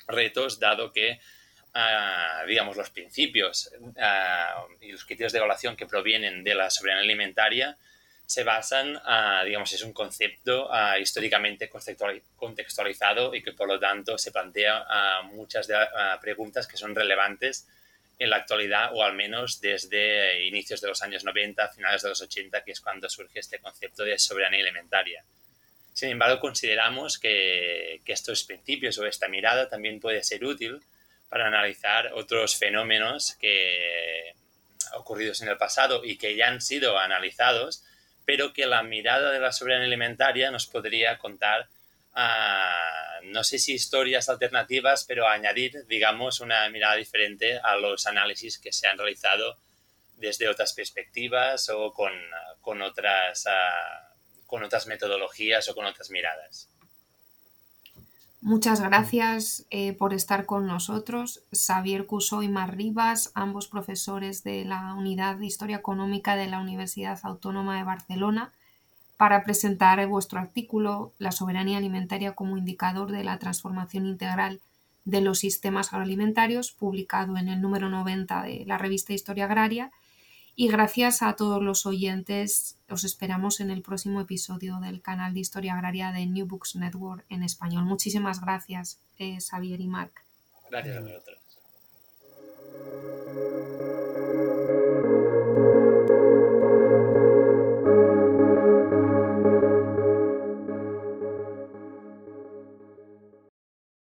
retos, 0.06 0.58
dado 0.60 0.92
que, 0.92 1.20
digamos, 2.46 2.76
los 2.76 2.90
principios 2.90 3.72
y 4.80 4.92
los 4.92 5.04
criterios 5.04 5.32
de 5.32 5.38
evaluación 5.38 5.76
que 5.76 5.86
provienen 5.86 6.44
de 6.44 6.54
la 6.54 6.70
soberanía 6.70 7.04
alimentaria 7.04 7.76
se 8.26 8.44
basan, 8.44 9.00
digamos, 9.44 9.72
es 9.72 9.82
un 9.82 9.92
concepto 9.92 10.70
históricamente 10.98 11.70
contextualizado 12.36 13.34
y 13.34 13.42
que 13.42 13.52
por 13.52 13.68
lo 13.68 13.78
tanto 13.78 14.16
se 14.16 14.32
plantea 14.32 15.22
muchas 15.24 15.66
de, 15.66 15.76
preguntas 16.20 16.66
que 16.66 16.76
son 16.76 16.94
relevantes 16.94 17.66
en 18.18 18.30
la 18.30 18.36
actualidad 18.36 18.90
o 18.94 19.02
al 19.02 19.14
menos 19.14 19.60
desde 19.60 20.44
inicios 20.44 20.80
de 20.80 20.88
los 20.88 21.02
años 21.02 21.24
90, 21.24 21.68
finales 21.68 22.02
de 22.02 22.08
los 22.08 22.20
80, 22.20 22.62
que 22.62 22.72
es 22.72 22.80
cuando 22.80 23.08
surge 23.08 23.40
este 23.40 23.58
concepto 23.58 24.04
de 24.04 24.18
soberanía 24.18 24.60
alimentaria. 24.60 25.24
Sin 25.92 26.10
embargo, 26.10 26.40
consideramos 26.40 27.18
que, 27.18 28.00
que 28.04 28.12
estos 28.12 28.44
principios 28.44 28.96
o 28.98 29.06
esta 29.06 29.28
mirada 29.28 29.68
también 29.68 30.00
puede 30.00 30.22
ser 30.22 30.44
útil 30.44 30.80
para 31.32 31.46
analizar 31.46 32.12
otros 32.12 32.58
fenómenos 32.58 33.38
que 33.40 34.34
ocurridos 34.92 35.40
en 35.40 35.48
el 35.48 35.56
pasado 35.56 36.04
y 36.04 36.18
que 36.18 36.36
ya 36.36 36.48
han 36.48 36.60
sido 36.60 36.98
analizados, 36.98 37.82
pero 38.26 38.52
que 38.52 38.66
la 38.66 38.82
mirada 38.82 39.30
de 39.30 39.40
la 39.40 39.50
soberanía 39.50 39.86
alimentaria 39.86 40.50
nos 40.50 40.66
podría 40.66 41.16
contar 41.16 41.68
no 43.22 43.44
sé 43.44 43.58
si 43.58 43.72
historias 43.72 44.28
alternativas, 44.28 45.06
pero 45.08 45.26
añadir, 45.26 45.86
digamos, 45.86 46.40
una 46.40 46.68
mirada 46.68 46.96
diferente 46.96 47.58
a 47.62 47.76
los 47.76 48.06
análisis 48.06 48.58
que 48.58 48.70
se 48.70 48.86
han 48.86 48.98
realizado 48.98 49.56
desde 50.18 50.50
otras 50.50 50.74
perspectivas 50.74 51.70
o 51.70 51.94
con, 51.94 52.12
con 52.60 52.82
otras, 52.82 53.46
ah, 53.46 54.12
con 54.44 54.62
otras 54.62 54.86
metodologías 54.86 55.66
o 55.70 55.74
con 55.74 55.86
otras 55.86 56.10
miradas. 56.10 56.68
Muchas 58.44 58.80
gracias 58.80 59.66
eh, 59.70 59.92
por 59.92 60.12
estar 60.12 60.46
con 60.46 60.66
nosotros. 60.66 61.44
Xavier 61.52 62.06
Cusó 62.06 62.42
y 62.42 62.48
Mar 62.48 62.76
Rivas, 62.76 63.30
ambos 63.36 63.68
profesores 63.68 64.42
de 64.42 64.64
la 64.64 64.94
Unidad 64.94 65.36
de 65.36 65.46
Historia 65.46 65.76
Económica 65.76 66.34
de 66.34 66.48
la 66.48 66.58
Universidad 66.58 67.20
Autónoma 67.22 67.76
de 67.78 67.84
Barcelona 67.84 68.52
para 69.16 69.44
presentar 69.44 70.04
vuestro 70.08 70.40
artículo 70.40 71.12
La 71.18 71.30
soberanía 71.30 71.78
alimentaria 71.78 72.32
como 72.32 72.58
indicador 72.58 73.12
de 73.12 73.22
la 73.22 73.38
transformación 73.38 74.06
integral 74.06 74.60
de 75.04 75.20
los 75.20 75.38
sistemas 75.38 75.92
agroalimentarios, 75.92 76.72
publicado 76.72 77.36
en 77.36 77.48
el 77.48 77.60
número 77.60 77.90
90 77.90 78.42
de 78.42 78.64
la 78.66 78.76
revista 78.76 79.12
Historia 79.12 79.44
Agraria. 79.44 79.92
Y 80.54 80.68
gracias 80.68 81.22
a 81.22 81.34
todos 81.34 81.62
los 81.62 81.86
oyentes, 81.86 82.76
os 82.90 83.04
esperamos 83.04 83.60
en 83.60 83.70
el 83.70 83.80
próximo 83.80 84.20
episodio 84.20 84.80
del 84.80 85.00
canal 85.00 85.32
de 85.32 85.40
Historia 85.40 85.74
Agraria 85.74 86.12
de 86.12 86.26
New 86.26 86.46
Books 86.46 86.76
Network 86.76 87.24
en 87.30 87.42
español. 87.42 87.84
Muchísimas 87.84 88.40
gracias, 88.40 89.00
eh, 89.18 89.38
Xavier 89.40 89.80
y 89.80 89.88
Marc. 89.88 90.24
Gracias 90.70 90.96
a 90.96 91.00
vosotros. 91.00 91.38